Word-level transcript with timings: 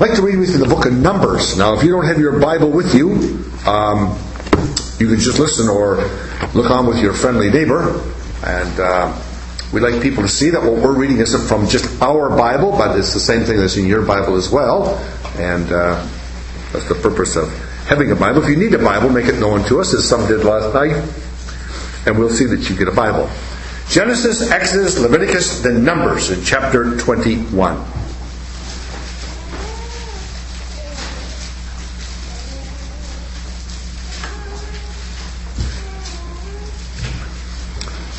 I'd 0.00 0.08
like 0.08 0.16
to 0.16 0.22
read 0.22 0.38
with 0.38 0.48
you 0.48 0.56
the 0.56 0.64
book 0.64 0.86
of 0.86 0.94
Numbers. 0.94 1.58
Now, 1.58 1.74
if 1.74 1.82
you 1.82 1.90
don't 1.90 2.06
have 2.06 2.18
your 2.18 2.40
Bible 2.40 2.70
with 2.70 2.94
you, 2.94 3.12
um, 3.68 4.18
you 4.98 5.06
can 5.06 5.20
just 5.20 5.38
listen 5.38 5.68
or 5.68 5.96
look 6.54 6.70
on 6.70 6.86
with 6.86 7.02
your 7.02 7.12
friendly 7.12 7.50
neighbor. 7.50 8.00
And 8.42 8.80
uh, 8.80 9.22
we'd 9.74 9.82
like 9.82 10.02
people 10.02 10.22
to 10.22 10.28
see 10.30 10.48
that 10.48 10.62
what 10.62 10.82
we're 10.82 10.96
reading 10.96 11.18
isn't 11.18 11.46
from 11.46 11.68
just 11.68 12.00
our 12.00 12.34
Bible, 12.34 12.70
but 12.70 12.98
it's 12.98 13.12
the 13.12 13.20
same 13.20 13.44
thing 13.44 13.58
that's 13.58 13.76
in 13.76 13.84
your 13.84 14.00
Bible 14.00 14.36
as 14.36 14.48
well. 14.48 14.96
And 15.36 15.70
uh, 15.70 16.08
that's 16.72 16.88
the 16.88 16.94
purpose 16.94 17.36
of 17.36 17.52
having 17.86 18.10
a 18.10 18.16
Bible. 18.16 18.42
If 18.42 18.48
you 18.48 18.56
need 18.56 18.72
a 18.72 18.82
Bible, 18.82 19.10
make 19.10 19.26
it 19.26 19.38
known 19.38 19.68
to 19.68 19.80
us, 19.80 19.92
as 19.92 20.08
some 20.08 20.26
did 20.26 20.46
last 20.46 20.72
night, 20.72 20.96
and 22.06 22.18
we'll 22.18 22.30
see 22.30 22.46
that 22.46 22.70
you 22.70 22.74
get 22.74 22.88
a 22.88 22.90
Bible. 22.90 23.28
Genesis, 23.90 24.50
Exodus, 24.50 24.98
Leviticus, 24.98 25.60
then 25.60 25.84
Numbers 25.84 26.30
in 26.30 26.42
chapter 26.42 26.96
21. 26.96 27.99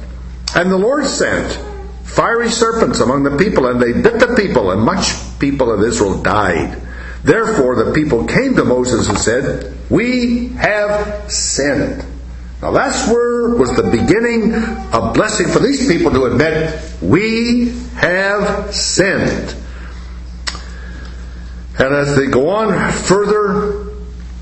And 0.54 0.70
the 0.70 0.78
Lord 0.78 1.04
sent 1.06 1.58
fiery 2.04 2.48
serpents 2.48 3.00
among 3.00 3.24
the 3.24 3.36
people, 3.36 3.66
and 3.66 3.82
they 3.82 3.92
bit 3.92 4.20
the 4.20 4.36
people, 4.36 4.70
and 4.70 4.82
much 4.82 5.14
people 5.40 5.72
of 5.72 5.82
Israel 5.82 6.22
died. 6.22 6.80
Therefore 7.24 7.76
the 7.84 7.92
people 7.92 8.26
came 8.26 8.56
to 8.56 8.64
Moses 8.64 9.08
and 9.08 9.18
said, 9.18 9.74
We 9.88 10.48
have 10.48 11.30
sinned. 11.30 12.04
Now 12.60 12.72
that's 12.72 13.08
where 13.08 13.54
was 13.54 13.76
the 13.76 13.90
beginning 13.90 14.54
of 14.92 15.14
blessing 15.14 15.48
for 15.48 15.58
these 15.60 15.86
people 15.86 16.10
to 16.12 16.24
admit, 16.24 16.80
We 17.00 17.70
have 17.94 18.74
sinned. 18.74 19.56
And 21.78 21.94
as 21.94 22.16
they 22.16 22.26
go 22.26 22.50
on 22.50 22.92
further 22.92 23.90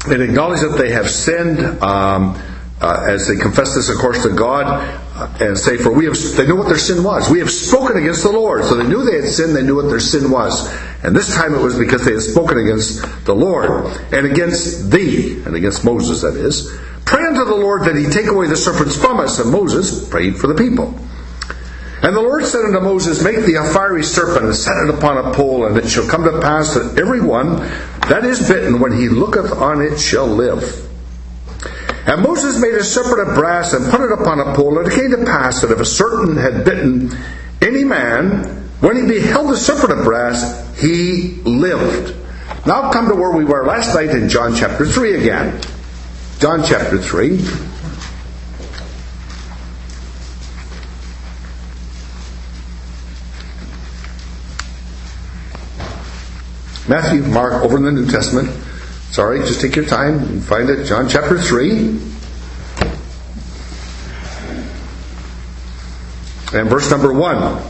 and 0.07 0.23
acknowledge 0.23 0.61
that 0.61 0.77
they 0.79 0.93
have 0.93 1.09
sinned, 1.09 1.61
um, 1.83 2.41
uh, 2.81 3.07
as 3.09 3.29
they 3.29 3.37
confess 3.37 3.75
this, 3.75 3.89
of 3.91 3.99
course, 3.99 4.23
to 4.23 4.31
God, 4.31 5.00
and 5.41 5.59
say, 5.59 5.77
For 5.77 5.93
we 5.93 6.07
have, 6.07 6.17
they 6.37 6.47
knew 6.47 6.57
what 6.57 6.69
their 6.69 6.79
sin 6.79 7.03
was. 7.03 7.31
We 7.31 7.39
have 7.41 7.51
spoken 7.51 7.97
against 7.97 8.23
the 8.23 8.31
Lord. 8.31 8.65
So 8.65 8.75
they 8.77 8.87
knew 8.87 9.05
they 9.05 9.21
had 9.21 9.31
sinned, 9.31 9.55
they 9.55 9.63
knew 9.63 9.77
what 9.77 9.89
their 9.89 10.01
sin 10.01 10.31
was. 10.31 10.71
And 11.03 11.15
this 11.15 11.35
time 11.35 11.55
it 11.55 11.61
was 11.61 11.79
because 11.79 12.05
they 12.05 12.13
had 12.13 12.23
spoken 12.23 12.59
against 12.59 13.25
the 13.25 13.35
Lord, 13.35 13.87
and 14.13 14.27
against 14.27 14.91
thee, 14.91 15.43
and 15.45 15.55
against 15.55 15.85
Moses, 15.85 16.23
that 16.23 16.37
is. 16.37 16.71
Pray 17.05 17.27
unto 17.27 17.45
the 17.45 17.57
Lord 17.57 17.85
that 17.85 17.97
he 17.97 18.05
take 18.07 18.27
away 18.27 18.47
the 18.47 18.57
serpents 18.57 18.97
from 18.97 19.19
us. 19.21 19.39
And 19.39 19.51
Moses 19.51 20.09
prayed 20.09 20.37
for 20.37 20.47
the 20.47 20.55
people. 20.55 20.95
And 22.03 22.17
the 22.17 22.21
Lord 22.21 22.45
said 22.45 22.65
unto 22.65 22.81
Moses, 22.81 23.23
Make 23.23 23.45
thee 23.45 23.57
a 23.57 23.65
fiery 23.65 24.05
serpent, 24.05 24.47
and 24.47 24.55
set 24.55 24.77
it 24.85 24.95
upon 24.95 25.19
a 25.19 25.35
pole, 25.35 25.67
and 25.67 25.77
it 25.77 25.89
shall 25.89 26.09
come 26.09 26.25
to 26.25 26.41
pass 26.41 26.75
that 26.75 26.99
every 26.99 27.21
one 27.21 27.57
that 28.09 28.25
is 28.25 28.49
bitten, 28.49 28.81
when 28.81 28.93
he 28.93 29.09
looketh 29.09 29.53
on 29.53 29.83
it, 29.83 29.99
shall 29.99 30.27
live. 30.27 30.90
And 32.11 32.23
Moses 32.23 32.61
made 32.61 32.75
a 32.75 32.83
serpent 32.83 33.21
of 33.21 33.37
brass 33.37 33.73
and 33.73 33.89
put 33.89 34.01
it 34.01 34.11
upon 34.11 34.41
a 34.41 34.53
pole, 34.57 34.81
and 34.81 34.89
it 34.89 34.97
came 34.97 35.13
to 35.13 35.25
pass 35.25 35.61
that 35.61 35.71
if 35.71 35.79
a 35.79 35.85
serpent 35.85 36.39
had 36.39 36.65
bitten 36.65 37.17
any 37.63 37.85
man, 37.85 38.69
when 38.81 38.97
he 38.97 39.07
beheld 39.07 39.49
the 39.49 39.57
serpent 39.57 39.97
of 39.97 40.05
brass, 40.05 40.77
he 40.77 41.41
lived. 41.45 42.17
Now 42.67 42.91
come 42.91 43.07
to 43.11 43.15
where 43.15 43.31
we 43.31 43.45
were 43.45 43.65
last 43.65 43.95
night 43.95 44.11
in 44.11 44.29
John 44.29 44.57
chapter 44.57 44.85
3 44.85 45.21
again. 45.21 45.61
John 46.41 46.65
chapter 46.67 46.99
3. 46.99 47.37
Matthew, 56.89 57.23
Mark, 57.23 57.63
over 57.63 57.77
in 57.77 57.85
the 57.85 57.93
New 57.93 58.11
Testament. 58.11 58.51
Sorry, 59.11 59.41
just 59.41 59.61
take 59.61 59.75
your 59.75 59.87
time 59.87 60.19
and 60.19 60.45
find 60.45 60.71
it. 60.71 60.85
John 60.85 61.09
chapter 61.09 61.39
3. 61.39 62.11
And 66.53 66.69
verse 66.69 66.91
number 66.91 67.13
1. 67.13 67.63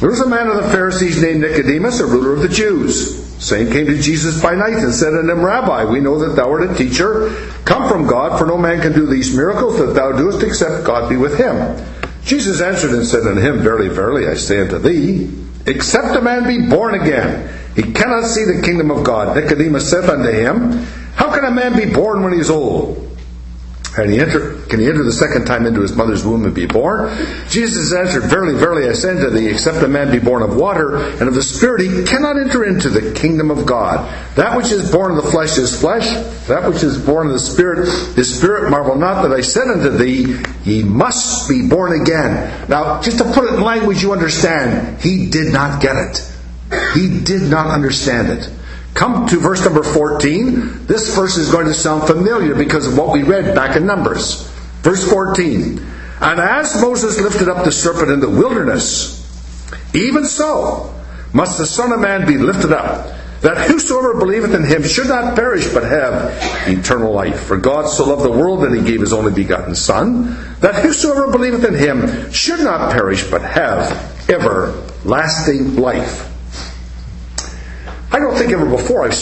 There 0.00 0.10
was 0.10 0.20
a 0.20 0.28
man 0.28 0.46
of 0.46 0.62
the 0.62 0.70
Pharisees 0.70 1.20
named 1.20 1.40
Nicodemus, 1.40 1.98
a 1.98 2.06
ruler 2.06 2.32
of 2.32 2.42
the 2.42 2.48
Jews. 2.48 3.26
Same 3.44 3.70
came 3.70 3.86
to 3.86 4.00
Jesus 4.00 4.40
by 4.40 4.54
night 4.54 4.74
and 4.74 4.92
said 4.92 5.14
unto 5.14 5.30
him, 5.30 5.44
Rabbi, 5.44 5.84
we 5.84 5.98
know 5.98 6.18
that 6.20 6.36
thou 6.36 6.50
art 6.50 6.70
a 6.70 6.74
teacher, 6.74 7.30
come 7.64 7.88
from 7.88 8.06
God, 8.06 8.38
for 8.38 8.46
no 8.46 8.56
man 8.56 8.80
can 8.80 8.92
do 8.92 9.06
these 9.06 9.34
miracles 9.34 9.78
that 9.78 9.94
thou 9.94 10.12
doest 10.12 10.44
except 10.44 10.84
God 10.84 11.08
be 11.08 11.16
with 11.16 11.36
him. 11.36 11.84
Jesus 12.24 12.60
answered 12.60 12.92
and 12.92 13.06
said 13.06 13.26
unto 13.26 13.40
him, 13.40 13.58
Verily, 13.58 13.88
verily, 13.88 14.28
I 14.28 14.34
say 14.34 14.60
unto 14.60 14.78
thee, 14.78 15.30
Except 15.66 16.16
a 16.16 16.20
man 16.20 16.46
be 16.46 16.68
born 16.68 16.94
again, 16.94 17.48
he 17.78 17.92
cannot 17.92 18.24
see 18.24 18.42
the 18.42 18.60
kingdom 18.60 18.90
of 18.90 19.04
God. 19.04 19.36
Nicodemus 19.36 19.88
said 19.88 20.10
unto 20.10 20.32
him, 20.32 20.84
How 21.14 21.32
can 21.32 21.44
a 21.44 21.50
man 21.52 21.76
be 21.76 21.86
born 21.86 22.24
when 22.24 22.32
he 22.32 22.40
is 22.40 22.50
old? 22.50 23.04
And 23.96 24.10
he 24.10 24.18
enter, 24.18 24.56
can 24.66 24.80
he 24.80 24.86
enter 24.86 25.04
the 25.04 25.12
second 25.12 25.44
time 25.46 25.64
into 25.64 25.80
his 25.80 25.94
mother's 25.94 26.24
womb 26.24 26.44
and 26.44 26.52
be 26.52 26.66
born? 26.66 27.08
Jesus 27.48 27.92
answered, 27.92 28.24
Verily, 28.24 28.58
verily, 28.58 28.88
I 28.88 28.94
say 28.94 29.10
unto 29.10 29.30
thee, 29.30 29.46
except 29.46 29.84
a 29.84 29.88
man 29.88 30.10
be 30.10 30.18
born 30.18 30.42
of 30.42 30.56
water 30.56 30.96
and 30.96 31.22
of 31.22 31.34
the 31.34 31.42
Spirit, 31.42 31.82
he 31.82 32.02
cannot 32.02 32.36
enter 32.36 32.64
into 32.64 32.88
the 32.88 33.12
kingdom 33.14 33.48
of 33.48 33.64
God. 33.64 34.12
That 34.34 34.56
which 34.56 34.72
is 34.72 34.90
born 34.90 35.16
of 35.16 35.24
the 35.24 35.30
flesh 35.30 35.56
is 35.56 35.80
flesh, 35.80 36.06
that 36.48 36.68
which 36.68 36.82
is 36.82 36.98
born 36.98 37.28
of 37.28 37.34
the 37.34 37.38
Spirit 37.38 37.78
is 38.18 38.38
spirit. 38.38 38.70
Marvel 38.70 38.96
not 38.96 39.22
that 39.22 39.32
I 39.32 39.40
said 39.40 39.68
unto 39.68 39.90
thee, 39.90 40.42
Ye 40.64 40.82
must 40.82 41.48
be 41.48 41.68
born 41.68 42.00
again. 42.00 42.68
Now, 42.68 43.00
just 43.02 43.18
to 43.18 43.24
put 43.32 43.44
it 43.44 43.54
in 43.54 43.62
language 43.62 44.02
you 44.02 44.12
understand, 44.12 45.00
he 45.00 45.30
did 45.30 45.52
not 45.52 45.80
get 45.80 45.94
it. 45.94 46.37
He 46.94 47.20
did 47.20 47.42
not 47.42 47.68
understand 47.68 48.28
it. 48.28 48.50
Come 48.94 49.28
to 49.28 49.38
verse 49.38 49.64
number 49.64 49.82
14. 49.82 50.86
This 50.86 51.14
verse 51.14 51.36
is 51.36 51.52
going 51.52 51.66
to 51.66 51.74
sound 51.74 52.06
familiar 52.06 52.54
because 52.54 52.86
of 52.86 52.98
what 52.98 53.12
we 53.12 53.22
read 53.22 53.54
back 53.54 53.76
in 53.76 53.86
Numbers. 53.86 54.48
Verse 54.82 55.08
14. 55.08 55.78
And 56.20 56.40
as 56.40 56.80
Moses 56.80 57.20
lifted 57.20 57.48
up 57.48 57.64
the 57.64 57.72
serpent 57.72 58.10
in 58.10 58.20
the 58.20 58.28
wilderness, 58.28 59.24
even 59.94 60.24
so 60.24 60.94
must 61.32 61.58
the 61.58 61.66
Son 61.66 61.92
of 61.92 62.00
Man 62.00 62.26
be 62.26 62.38
lifted 62.38 62.72
up, 62.72 63.14
that 63.42 63.68
whosoever 63.68 64.18
believeth 64.18 64.52
in 64.52 64.64
him 64.64 64.82
should 64.82 65.06
not 65.06 65.36
perish 65.36 65.72
but 65.72 65.84
have 65.84 66.32
eternal 66.66 67.12
life. 67.12 67.44
For 67.44 67.56
God 67.56 67.88
so 67.88 68.08
loved 68.08 68.24
the 68.24 68.32
world 68.32 68.62
that 68.62 68.72
he 68.72 68.82
gave 68.82 69.00
his 69.00 69.12
only 69.12 69.32
begotten 69.32 69.76
Son, 69.76 70.36
that 70.60 70.82
whosoever 70.82 71.30
believeth 71.30 71.64
in 71.64 71.74
him 71.74 72.32
should 72.32 72.60
not 72.60 72.90
perish 72.92 73.30
but 73.30 73.42
have 73.42 74.28
everlasting 74.28 75.76
life. 75.76 76.27
I 78.10 78.18
don't 78.18 78.36
think 78.36 78.52
ever 78.52 78.66
before 78.66 79.04
I've 79.04 79.12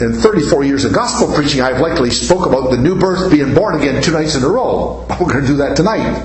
in 0.00 0.12
34 0.12 0.64
years 0.64 0.84
of 0.84 0.92
gospel 0.92 1.34
preaching, 1.34 1.60
I've 1.60 1.80
likely 1.80 2.10
spoke 2.10 2.46
about 2.46 2.70
the 2.70 2.76
new 2.76 2.96
birth 2.96 3.32
being 3.32 3.52
born 3.54 3.80
again 3.80 4.00
two 4.02 4.12
nights 4.12 4.36
in 4.36 4.44
a 4.44 4.48
row. 4.48 5.04
We're 5.20 5.26
going 5.26 5.40
to 5.42 5.46
do 5.46 5.56
that 5.56 5.76
tonight. 5.76 6.24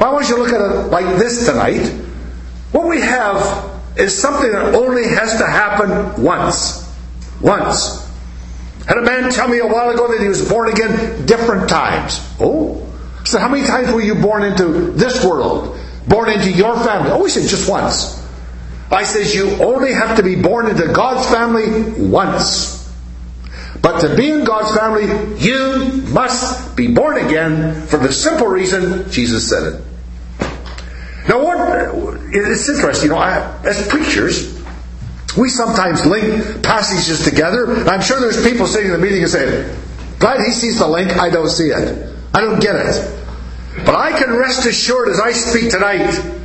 I 0.00 0.12
want 0.12 0.28
you 0.28 0.38
look 0.38 0.52
at 0.52 0.60
it 0.60 0.90
like 0.90 1.18
this 1.18 1.44
tonight. 1.44 1.86
What 2.72 2.88
we 2.88 3.00
have 3.00 3.80
is 3.96 4.16
something 4.16 4.50
that 4.50 4.74
only 4.74 5.06
has 5.08 5.36
to 5.38 5.46
happen 5.46 6.22
once. 6.22 6.88
Once. 7.40 8.06
Had 8.86 8.96
a 8.96 9.02
man 9.02 9.30
tell 9.30 9.48
me 9.48 9.58
a 9.58 9.66
while 9.66 9.90
ago 9.90 10.08
that 10.08 10.22
he 10.22 10.28
was 10.28 10.48
born 10.48 10.70
again 10.70 11.26
different 11.26 11.68
times. 11.68 12.24
Oh. 12.40 12.86
So 13.24 13.38
how 13.38 13.48
many 13.48 13.66
times 13.66 13.92
were 13.92 14.00
you 14.00 14.14
born 14.14 14.44
into 14.44 14.92
this 14.92 15.22
world? 15.24 15.78
Born 16.06 16.30
into 16.30 16.50
your 16.50 16.74
family? 16.84 17.10
Oh, 17.10 17.24
he 17.24 17.30
said 17.30 17.46
just 17.48 17.68
once. 17.68 18.26
I 18.90 19.04
says 19.04 19.34
you 19.34 19.50
only 19.62 19.92
have 19.92 20.16
to 20.16 20.22
be 20.22 20.34
born 20.34 20.68
into 20.68 20.88
God's 20.92 21.28
family 21.30 22.08
once. 22.08 22.78
But 23.80 24.00
to 24.00 24.16
be 24.16 24.30
in 24.30 24.44
God's 24.44 24.76
family, 24.76 25.04
you 25.38 26.02
must 26.10 26.74
be 26.76 26.88
born 26.88 27.24
again 27.24 27.86
for 27.86 27.98
the 27.98 28.12
simple 28.12 28.46
reason 28.46 29.10
Jesus 29.10 29.48
said 29.48 29.74
it. 29.74 29.82
Now, 31.28 31.44
what 31.44 32.18
it's 32.32 32.68
interesting, 32.68 33.10
you 33.10 33.14
know, 33.14 33.20
I, 33.20 33.60
as 33.64 33.86
preachers, 33.88 34.58
we 35.36 35.50
sometimes 35.50 36.06
link 36.06 36.62
passages 36.62 37.22
together. 37.22 37.84
I'm 37.86 38.00
sure 38.00 38.18
there's 38.18 38.42
people 38.42 38.66
sitting 38.66 38.86
in 38.86 38.92
the 38.92 38.98
meeting 38.98 39.22
and 39.22 39.30
saying, 39.30 39.76
"Glad 40.18 40.40
he 40.40 40.52
sees 40.52 40.78
the 40.78 40.88
link. 40.88 41.16
I 41.18 41.28
don't 41.28 41.50
see 41.50 41.68
it. 41.68 42.14
I 42.34 42.40
don't 42.40 42.60
get 42.60 42.74
it." 42.76 43.14
But 43.84 43.94
I 43.94 44.18
can 44.18 44.34
rest 44.34 44.66
assured 44.66 45.10
as 45.10 45.20
I 45.20 45.32
speak 45.32 45.70
tonight 45.70 46.37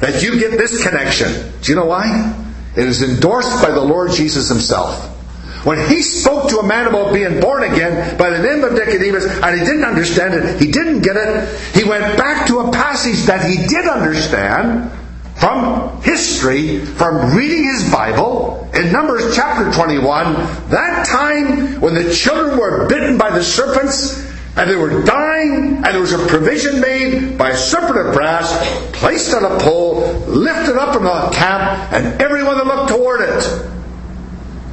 that 0.00 0.22
you 0.22 0.38
get 0.38 0.52
this 0.52 0.82
connection. 0.82 1.52
Do 1.62 1.72
you 1.72 1.76
know 1.76 1.86
why? 1.86 2.34
It 2.76 2.86
is 2.86 3.02
endorsed 3.02 3.62
by 3.62 3.70
the 3.70 3.80
Lord 3.80 4.12
Jesus 4.12 4.48
himself. 4.48 5.16
When 5.64 5.88
he 5.88 6.02
spoke 6.02 6.48
to 6.50 6.58
a 6.58 6.66
man 6.66 6.86
about 6.86 7.12
being 7.12 7.38
born 7.38 7.64
again 7.64 8.16
by 8.16 8.30
the 8.30 8.38
name 8.42 8.64
of 8.64 8.72
Nicodemus 8.72 9.26
and 9.26 9.60
he 9.60 9.66
didn't 9.66 9.84
understand 9.84 10.34
it, 10.34 10.60
he 10.60 10.72
didn't 10.72 11.02
get 11.02 11.16
it, 11.16 11.48
he 11.74 11.84
went 11.84 12.16
back 12.16 12.46
to 12.46 12.60
a 12.60 12.72
passage 12.72 13.26
that 13.26 13.48
he 13.48 13.66
did 13.66 13.86
understand 13.86 14.90
from 15.36 16.02
history, 16.02 16.78
from 16.78 17.36
reading 17.36 17.64
his 17.64 17.90
Bible, 17.90 18.70
in 18.74 18.92
Numbers 18.92 19.34
chapter 19.34 19.70
21, 19.72 20.34
that 20.70 21.06
time 21.06 21.80
when 21.80 21.94
the 21.94 22.12
children 22.12 22.58
were 22.58 22.86
bitten 22.88 23.18
by 23.18 23.30
the 23.30 23.42
serpents 23.42 24.29
and 24.60 24.70
they 24.70 24.76
were 24.76 25.02
dying, 25.04 25.76
and 25.76 25.84
there 25.86 26.00
was 26.02 26.12
a 26.12 26.26
provision 26.26 26.82
made 26.82 27.38
by 27.38 27.48
a 27.48 27.56
serpent 27.56 27.96
of 27.96 28.12
brass, 28.12 28.52
placed 28.92 29.32
on 29.32 29.42
a 29.42 29.58
pole, 29.58 30.02
lifted 30.26 30.76
up 30.76 30.94
in 30.96 31.02
the 31.02 31.30
camp, 31.32 31.90
and 31.94 32.20
everyone 32.20 32.58
that 32.58 32.66
looked 32.66 32.90
toward 32.90 33.22
it 33.22 33.70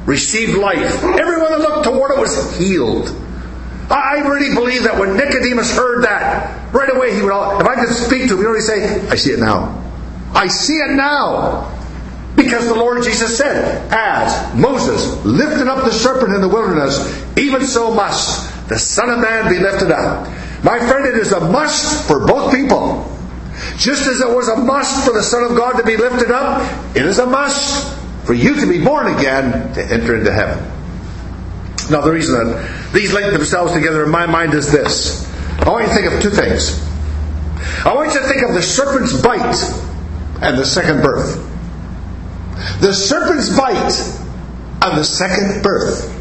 received 0.04 0.58
life. 0.58 1.02
Everyone 1.02 1.52
that 1.52 1.60
looked 1.60 1.84
toward 1.84 2.10
it 2.10 2.18
was 2.18 2.58
healed. 2.58 3.08
I 3.88 4.18
really 4.28 4.54
believe 4.54 4.82
that 4.82 5.00
when 5.00 5.16
Nicodemus 5.16 5.74
heard 5.74 6.04
that, 6.04 6.70
right 6.74 6.94
away 6.94 7.14
he 7.14 7.22
would, 7.22 7.32
if 7.32 7.66
I 7.66 7.76
could 7.76 7.94
speak 7.94 8.28
to 8.28 8.34
him, 8.34 8.40
he 8.40 8.44
would 8.44 8.46
already 8.46 8.64
say, 8.64 9.08
I 9.08 9.14
see 9.14 9.30
it 9.30 9.38
now. 9.38 9.82
I 10.34 10.48
see 10.48 10.76
it 10.76 10.90
now. 10.90 11.74
Because 12.36 12.68
the 12.68 12.74
Lord 12.74 13.02
Jesus 13.04 13.38
said, 13.38 13.90
As 13.90 14.54
Moses 14.54 15.24
lifted 15.24 15.66
up 15.66 15.86
the 15.86 15.92
serpent 15.92 16.34
in 16.34 16.42
the 16.42 16.48
wilderness, 16.48 17.26
even 17.38 17.64
so 17.64 17.94
must 17.94 18.57
the 18.68 18.78
Son 18.78 19.10
of 19.10 19.18
Man 19.20 19.50
be 19.50 19.58
lifted 19.58 19.90
up. 19.90 20.28
My 20.62 20.78
friend, 20.78 21.06
it 21.06 21.14
is 21.14 21.32
a 21.32 21.40
must 21.40 22.06
for 22.06 22.26
both 22.26 22.54
people. 22.54 23.14
Just 23.76 24.06
as 24.06 24.20
it 24.20 24.28
was 24.28 24.48
a 24.48 24.56
must 24.56 25.06
for 25.06 25.12
the 25.12 25.22
Son 25.22 25.44
of 25.44 25.56
God 25.56 25.78
to 25.78 25.84
be 25.84 25.96
lifted 25.96 26.30
up, 26.30 26.96
it 26.96 27.04
is 27.04 27.18
a 27.18 27.26
must 27.26 27.96
for 28.24 28.34
you 28.34 28.54
to 28.54 28.68
be 28.68 28.84
born 28.84 29.06
again 29.18 29.72
to 29.74 29.82
enter 29.82 30.16
into 30.16 30.32
heaven. 30.32 30.58
Now, 31.90 32.02
the 32.02 32.12
reason 32.12 32.34
that 32.34 32.92
these 32.92 33.14
link 33.14 33.32
themselves 33.32 33.72
together 33.72 34.04
in 34.04 34.10
my 34.10 34.26
mind 34.26 34.52
is 34.52 34.70
this. 34.70 35.26
I 35.60 35.70
want 35.70 35.84
you 35.84 35.88
to 35.88 35.94
think 35.94 36.12
of 36.12 36.22
two 36.22 36.30
things. 36.30 36.86
I 37.86 37.94
want 37.94 38.12
you 38.12 38.20
to 38.20 38.26
think 38.26 38.42
of 38.42 38.54
the 38.54 38.62
serpent's 38.62 39.20
bite 39.22 39.56
and 40.42 40.58
the 40.58 40.66
second 40.66 41.02
birth. 41.02 41.36
The 42.80 42.92
serpent's 42.92 43.56
bite 43.56 43.94
and 44.82 44.98
the 44.98 45.04
second 45.04 45.62
birth. 45.62 46.17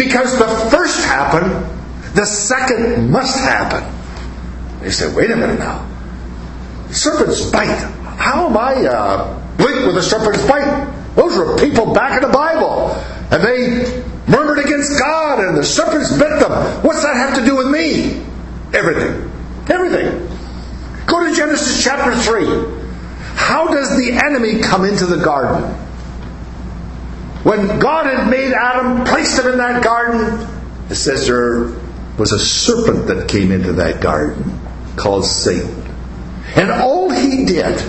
Because 0.00 0.38
the 0.38 0.48
first 0.70 1.04
happened, 1.04 1.52
the 2.14 2.24
second 2.24 3.10
must 3.10 3.38
happen. 3.38 3.84
They 4.80 4.88
say, 4.88 5.14
wait 5.14 5.30
a 5.30 5.36
minute 5.36 5.58
now. 5.58 5.86
Serpent's 6.90 7.50
bite. 7.50 7.76
How 8.16 8.48
am 8.48 8.56
I 8.56 8.76
uh, 8.86 9.56
linked 9.58 9.86
with 9.86 9.98
a 9.98 10.02
serpent's 10.02 10.42
bite? 10.48 10.90
Those 11.16 11.36
were 11.36 11.58
people 11.58 11.92
back 11.92 12.16
in 12.16 12.26
the 12.26 12.32
Bible. 12.32 12.92
And 13.30 13.44
they 13.44 14.02
murmured 14.26 14.64
against 14.64 14.98
God 14.98 15.38
and 15.40 15.54
the 15.54 15.64
serpents 15.64 16.10
bit 16.12 16.40
them. 16.40 16.82
What's 16.82 17.02
that 17.02 17.16
have 17.16 17.34
to 17.34 17.44
do 17.44 17.56
with 17.56 17.68
me? 17.68 18.24
Everything. 18.72 19.30
Everything. 19.68 20.26
Go 21.04 21.28
to 21.28 21.36
Genesis 21.36 21.84
chapter 21.84 22.16
3. 22.16 22.46
How 23.34 23.68
does 23.68 23.98
the 23.98 24.12
enemy 24.12 24.62
come 24.62 24.86
into 24.86 25.04
the 25.04 25.22
garden? 25.22 25.62
When 27.42 27.78
God 27.78 28.06
had 28.06 28.28
made 28.28 28.52
Adam, 28.52 29.04
placed 29.04 29.38
him 29.38 29.52
in 29.52 29.58
that 29.58 29.82
garden, 29.82 30.46
it 30.90 30.94
says 30.94 31.26
there 31.26 31.72
was 32.18 32.32
a 32.32 32.38
serpent 32.38 33.06
that 33.06 33.28
came 33.28 33.50
into 33.50 33.72
that 33.74 34.02
garden 34.02 34.60
called 34.96 35.24
Satan. 35.24 35.82
And 36.56 36.70
all 36.70 37.10
he 37.10 37.46
did 37.46 37.80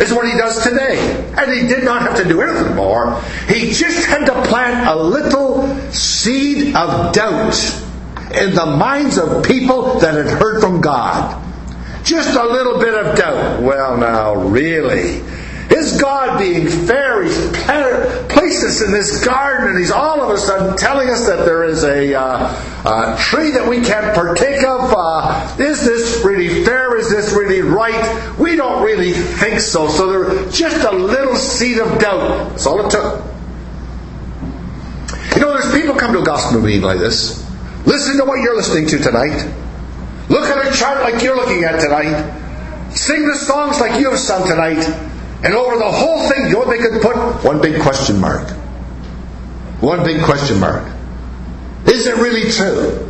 is 0.00 0.12
what 0.12 0.26
he 0.26 0.38
does 0.38 0.62
today. 0.62 0.96
And 1.36 1.52
he 1.52 1.66
did 1.66 1.84
not 1.84 2.02
have 2.02 2.16
to 2.16 2.24
do 2.24 2.40
anything 2.40 2.74
more. 2.76 3.20
He 3.48 3.72
just 3.72 4.06
had 4.06 4.24
to 4.26 4.42
plant 4.44 4.88
a 4.88 4.96
little 5.02 5.68
seed 5.90 6.74
of 6.74 7.12
doubt 7.12 7.82
in 8.34 8.54
the 8.54 8.66
minds 8.66 9.18
of 9.18 9.44
people 9.44 9.98
that 10.00 10.14
had 10.14 10.38
heard 10.38 10.60
from 10.60 10.80
God. 10.80 11.42
Just 12.04 12.36
a 12.36 12.44
little 12.44 12.78
bit 12.78 12.94
of 12.94 13.16
doubt. 13.16 13.62
Well, 13.62 13.96
now, 13.98 14.34
really? 14.34 15.22
God 16.00 16.38
being 16.38 16.68
fair? 16.68 17.24
He's 17.24 17.36
placed 18.28 18.64
us 18.64 18.82
in 18.82 18.92
this 18.92 19.24
garden 19.24 19.68
and 19.70 19.78
He's 19.78 19.90
all 19.90 20.22
of 20.22 20.30
a 20.30 20.38
sudden 20.38 20.76
telling 20.76 21.08
us 21.08 21.26
that 21.26 21.44
there 21.44 21.64
is 21.64 21.84
a 21.84 22.14
uh, 22.14 23.18
tree 23.18 23.50
that 23.50 23.68
we 23.68 23.80
can't 23.80 24.14
partake 24.14 24.64
of. 24.64 24.94
Uh, 24.96 25.56
is 25.58 25.84
this 25.84 26.24
really 26.24 26.64
fair? 26.64 26.96
Is 26.96 27.10
this 27.10 27.32
really 27.32 27.62
right? 27.62 28.38
We 28.38 28.56
don't 28.56 28.82
really 28.82 29.12
think 29.12 29.60
so. 29.60 29.88
So 29.88 30.10
there 30.10 30.50
just 30.50 30.84
a 30.84 30.92
little 30.92 31.36
seed 31.36 31.78
of 31.78 31.98
doubt. 31.98 32.50
That's 32.50 32.66
all 32.66 32.86
it 32.86 32.90
took. 32.90 33.24
You 35.34 35.42
know, 35.42 35.52
there's 35.52 35.72
people 35.72 35.94
come 35.96 36.12
to 36.12 36.20
a 36.20 36.24
gospel 36.24 36.60
meeting 36.60 36.82
like 36.82 36.98
this. 36.98 37.44
Listen 37.86 38.16
to 38.18 38.24
what 38.24 38.40
you're 38.40 38.56
listening 38.56 38.86
to 38.88 38.98
tonight. 38.98 39.52
Look 40.28 40.44
at 40.44 40.66
a 40.66 40.76
chart 40.76 41.02
like 41.02 41.22
you're 41.22 41.36
looking 41.36 41.64
at 41.64 41.80
tonight. 41.80 42.90
Sing 42.90 43.28
the 43.28 43.36
songs 43.36 43.80
like 43.80 44.00
you 44.00 44.10
have 44.10 44.18
sung 44.18 44.48
tonight. 44.48 44.82
And 45.46 45.54
over 45.54 45.76
the 45.76 45.92
whole 45.92 46.28
thing, 46.28 46.46
you 46.46 46.54
know 46.54 46.58
what 46.58 46.70
they 46.70 46.78
could 46.78 47.00
put? 47.00 47.14
One 47.44 47.62
big 47.62 47.80
question 47.80 48.20
mark. 48.20 48.50
One 49.80 50.02
big 50.02 50.24
question 50.24 50.58
mark. 50.58 50.92
Is 51.86 52.08
it 52.08 52.16
really 52.16 52.50
true? 52.50 53.08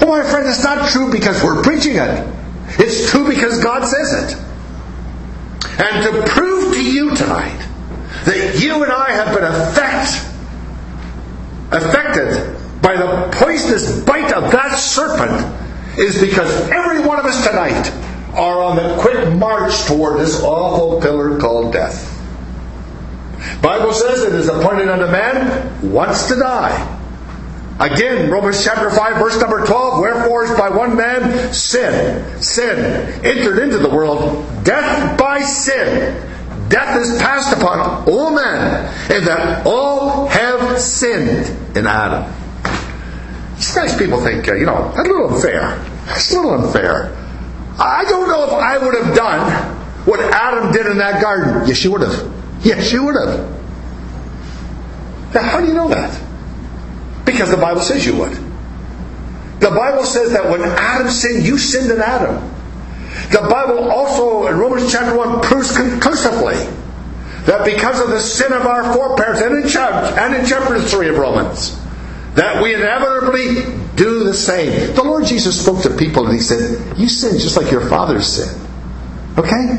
Oh, 0.00 0.06
my 0.06 0.22
friend, 0.22 0.46
it's 0.46 0.62
not 0.62 0.90
true 0.90 1.10
because 1.10 1.42
we're 1.42 1.60
preaching 1.60 1.96
it. 1.96 2.34
It's 2.78 3.10
true 3.10 3.28
because 3.28 3.60
God 3.64 3.84
says 3.84 4.12
it. 4.12 4.38
And 5.80 6.04
to 6.04 6.30
prove 6.30 6.72
to 6.72 6.84
you 6.84 7.16
tonight 7.16 7.66
that 8.26 8.60
you 8.62 8.84
and 8.84 8.92
I 8.92 9.10
have 9.10 9.34
been 9.34 9.42
affect, 9.42 10.24
affected 11.72 12.80
by 12.80 12.94
the 12.94 13.28
poisonous 13.32 14.04
bite 14.04 14.32
of 14.32 14.52
that 14.52 14.78
serpent 14.78 15.98
is 15.98 16.20
because 16.20 16.70
every 16.70 17.04
one 17.04 17.18
of 17.18 17.24
us 17.24 17.44
tonight 17.44 17.90
are 18.32 18.62
on 18.62 18.76
the 18.76 18.96
quick 19.00 19.32
march 19.34 19.84
toward 19.84 20.20
this 20.20 20.42
awful 20.42 21.00
pillar 21.00 21.38
called 21.38 21.72
death. 21.72 22.08
Bible 23.60 23.92
says 23.92 24.22
it 24.22 24.34
is 24.34 24.48
appointed 24.48 24.88
unto 24.88 25.06
man 25.06 25.92
once 25.92 26.28
to 26.28 26.36
die. 26.36 26.98
Again, 27.80 28.30
Romans 28.30 28.62
chapter 28.62 28.90
5, 28.90 29.16
verse 29.16 29.40
number 29.40 29.66
12, 29.66 30.00
wherefore 30.00 30.44
is 30.44 30.56
by 30.56 30.68
one 30.68 30.96
man 30.96 31.52
sin, 31.52 32.42
sin 32.42 32.78
entered 33.24 33.58
into 33.58 33.78
the 33.78 33.88
world, 33.88 34.44
death 34.62 35.18
by 35.18 35.40
sin. 35.40 36.28
Death 36.68 37.00
is 37.00 37.20
passed 37.20 37.52
upon 37.56 38.08
all 38.08 38.34
men, 38.34 38.94
and 39.10 39.26
that 39.26 39.66
all 39.66 40.26
have 40.28 40.78
sinned 40.78 41.76
in 41.76 41.86
Adam. 41.86 42.32
Sometimes 43.58 43.96
people 43.98 44.22
think, 44.22 44.48
uh, 44.48 44.54
you 44.54 44.66
know, 44.66 44.92
that's 44.94 45.08
a 45.08 45.12
little 45.12 45.34
unfair. 45.34 45.78
That's 46.06 46.32
a 46.32 46.36
little 46.36 46.64
unfair. 46.64 47.21
I 47.78 48.04
don't 48.08 48.28
know 48.28 48.44
if 48.44 48.52
I 48.52 48.78
would 48.78 48.94
have 48.94 49.14
done 49.16 49.78
what 50.04 50.20
Adam 50.20 50.72
did 50.72 50.86
in 50.86 50.98
that 50.98 51.22
garden. 51.22 51.66
Yes, 51.66 51.84
you 51.84 51.92
would 51.92 52.02
have. 52.02 52.32
Yes, 52.62 52.92
you 52.92 53.04
would 53.04 53.14
have. 53.14 53.50
Now, 55.34 55.42
how 55.42 55.60
do 55.60 55.66
you 55.66 55.74
know 55.74 55.88
that? 55.88 56.20
Because 57.24 57.50
the 57.50 57.56
Bible 57.56 57.80
says 57.80 58.04
you 58.04 58.16
would. 58.16 58.32
The 59.60 59.70
Bible 59.70 60.04
says 60.04 60.32
that 60.32 60.50
when 60.50 60.62
Adam 60.62 61.08
sinned, 61.08 61.46
you 61.46 61.56
sinned 61.56 61.90
in 61.90 62.00
Adam. 62.00 62.50
The 63.30 63.46
Bible 63.48 63.90
also, 63.90 64.48
in 64.48 64.58
Romans 64.58 64.90
chapter 64.90 65.16
1, 65.16 65.40
proves 65.42 65.76
conclusively 65.76 66.54
that 67.44 67.64
because 67.64 68.00
of 68.00 68.10
the 68.10 68.20
sin 68.20 68.52
of 68.52 68.66
our 68.66 68.92
foreparents, 68.92 69.40
and 69.40 69.62
in 69.62 69.68
chapter, 69.68 70.18
and 70.20 70.34
in 70.34 70.46
chapter 70.46 70.80
3 70.80 71.08
of 71.08 71.18
Romans, 71.18 71.78
that 72.34 72.62
we 72.62 72.74
inevitably 72.74 73.62
do 73.94 74.24
the 74.24 74.34
same. 74.34 74.94
The 74.94 75.02
Lord 75.02 75.26
Jesus 75.26 75.60
spoke 75.60 75.82
to 75.82 75.90
people 75.96 76.24
and 76.24 76.34
he 76.34 76.40
said, 76.40 76.98
You 76.98 77.08
sin 77.08 77.38
just 77.38 77.56
like 77.56 77.70
your 77.70 77.88
fathers 77.88 78.26
sinned. 78.26 78.68
Okay? 79.38 79.78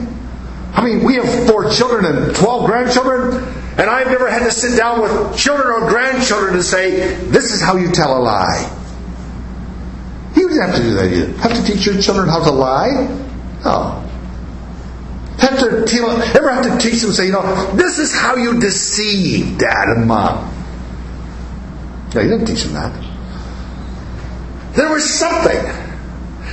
I 0.74 0.84
mean, 0.84 1.04
we 1.04 1.16
have 1.16 1.48
four 1.48 1.70
children 1.72 2.06
and 2.06 2.36
12 2.36 2.66
grandchildren, 2.66 3.44
and 3.78 3.90
I've 3.90 4.08
never 4.08 4.30
had 4.30 4.44
to 4.44 4.52
sit 4.52 4.78
down 4.78 5.02
with 5.02 5.38
children 5.38 5.68
or 5.68 5.90
grandchildren 5.90 6.54
to 6.54 6.64
say, 6.64 7.16
This 7.26 7.52
is 7.54 7.62
how 7.62 7.78
you 7.78 7.92
tell 7.92 8.18
a 8.18 8.22
lie. 8.22 8.80
You 10.36 10.50
didn't 10.50 10.68
have 10.68 10.76
to 10.76 10.82
do 10.82 10.94
that 10.96 11.12
either. 11.12 11.38
Have 11.40 11.54
to 11.54 11.64
teach 11.64 11.86
your 11.86 12.02
children 12.02 12.28
how 12.28 12.44
to 12.44 12.52
lie? 12.52 13.08
No. 13.64 14.00
Have 15.40 15.60
to 15.60 15.86
ever 16.36 16.52
have 16.52 16.64
to 16.64 16.78
teach 16.78 17.02
them, 17.02 17.12
say, 17.12 17.26
you 17.26 17.32
know, 17.32 17.72
this 17.76 17.98
is 17.98 18.14
how 18.14 18.36
you 18.36 18.60
deceive 18.60 19.58
dad 19.58 19.90
and 19.96 20.08
mom. 20.08 20.53
No, 22.14 22.22
you 22.22 22.30
didn't 22.30 22.46
teach 22.46 22.64
them 22.64 22.74
that. 22.74 22.94
There 24.76 24.92
was 24.92 25.10
something. 25.10 25.62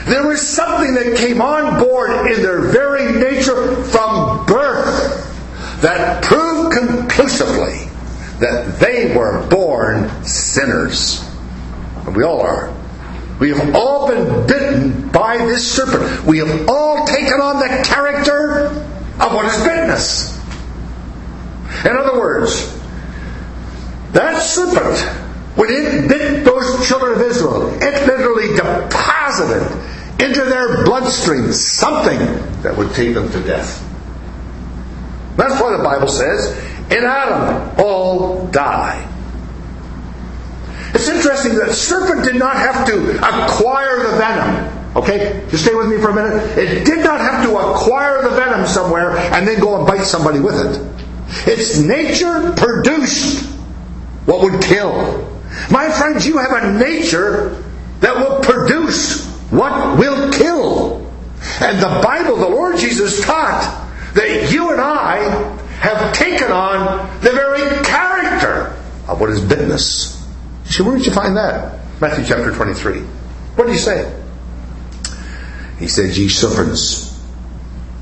There 0.06 0.26
was 0.26 0.46
something 0.46 0.94
that 0.94 1.16
came 1.18 1.42
on 1.42 1.78
board 1.82 2.10
in 2.32 2.42
their 2.42 2.60
very 2.60 3.12
nature 3.12 3.82
from 3.84 4.46
birth 4.46 5.26
that 5.82 6.22
proved 6.22 6.72
conclusively 6.72 7.90
that 8.40 8.78
they 8.80 9.14
were 9.14 9.46
born 9.48 10.24
sinners. 10.24 11.22
And 12.06 12.16
we 12.16 12.24
all 12.24 12.40
are. 12.40 12.74
We 13.38 13.50
have 13.50 13.74
all 13.74 14.08
been 14.08 14.46
bitten 14.46 15.08
by 15.08 15.38
this 15.38 15.70
serpent. 15.70 16.24
We 16.24 16.38
have 16.38 16.68
all 16.68 17.06
taken 17.06 17.40
on 17.40 17.58
the 17.60 17.82
character 17.86 18.66
of 18.66 19.34
what 19.34 19.44
has 19.46 19.62
bitten 19.62 19.90
us. 19.90 20.38
In 21.84 21.96
other 21.96 22.18
words, 22.18 22.76
That 24.12 24.42
serpent, 24.42 24.98
when 25.56 25.68
it 25.70 26.08
bit 26.08 26.44
those 26.44 26.86
children 26.86 27.20
of 27.20 27.22
Israel, 27.22 27.74
it 27.82 28.06
literally 28.06 28.54
deposited 28.56 29.62
into 30.22 30.44
their 30.44 30.84
bloodstream 30.84 31.52
something 31.52 32.18
that 32.62 32.76
would 32.76 32.92
take 32.94 33.14
them 33.14 33.30
to 33.32 33.42
death. 33.42 33.86
That's 35.36 35.60
why 35.60 35.76
the 35.76 35.82
Bible 35.82 36.08
says, 36.08 36.56
in 36.90 37.04
Adam 37.04 37.74
all 37.78 38.46
die. 38.48 39.06
It's 40.92 41.08
interesting 41.08 41.54
that 41.54 41.72
serpent 41.72 42.24
did 42.24 42.36
not 42.36 42.56
have 42.56 42.86
to 42.86 43.16
acquire 43.16 44.10
the 44.10 44.16
venom. 44.18 44.96
Okay? 44.96 45.46
Just 45.50 45.64
stay 45.64 45.74
with 45.74 45.88
me 45.88 45.98
for 45.98 46.10
a 46.10 46.14
minute. 46.14 46.58
It 46.58 46.84
did 46.84 47.04
not 47.04 47.20
have 47.20 47.44
to 47.46 47.56
acquire 47.56 48.22
the 48.22 48.30
venom 48.30 48.66
somewhere 48.66 49.16
and 49.16 49.46
then 49.46 49.60
go 49.60 49.78
and 49.78 49.86
bite 49.86 50.04
somebody 50.04 50.40
with 50.40 50.56
it. 50.56 51.48
Its 51.48 51.78
nature 51.78 52.52
produced 52.56 53.48
what 54.26 54.42
would 54.42 54.60
kill. 54.62 55.39
My 55.70 55.88
friends, 55.90 56.26
you 56.26 56.38
have 56.38 56.52
a 56.52 56.78
nature 56.78 57.62
that 58.00 58.16
will 58.16 58.40
produce 58.40 59.26
what 59.50 59.98
will 59.98 60.32
kill. 60.32 61.06
And 61.60 61.78
the 61.78 62.00
Bible, 62.02 62.36
the 62.36 62.48
Lord 62.48 62.78
Jesus 62.78 63.24
taught 63.24 63.88
that 64.14 64.52
you 64.52 64.70
and 64.70 64.80
I 64.80 65.58
have 65.80 66.12
taken 66.14 66.52
on 66.52 67.08
the 67.22 67.30
very 67.30 67.84
character 67.84 68.76
of 69.08 69.20
what 69.20 69.30
is 69.30 69.40
bitterness. 69.40 70.16
So 70.66 70.84
where 70.84 70.96
did 70.96 71.06
you 71.06 71.12
find 71.12 71.36
that? 71.36 71.80
Matthew 72.00 72.24
chapter 72.24 72.52
23. 72.52 73.00
What 73.00 73.66
did 73.66 73.72
he 73.72 73.78
say? 73.78 74.20
He 75.78 75.88
said, 75.88 76.16
Ye 76.16 76.28
serpents. 76.28 77.18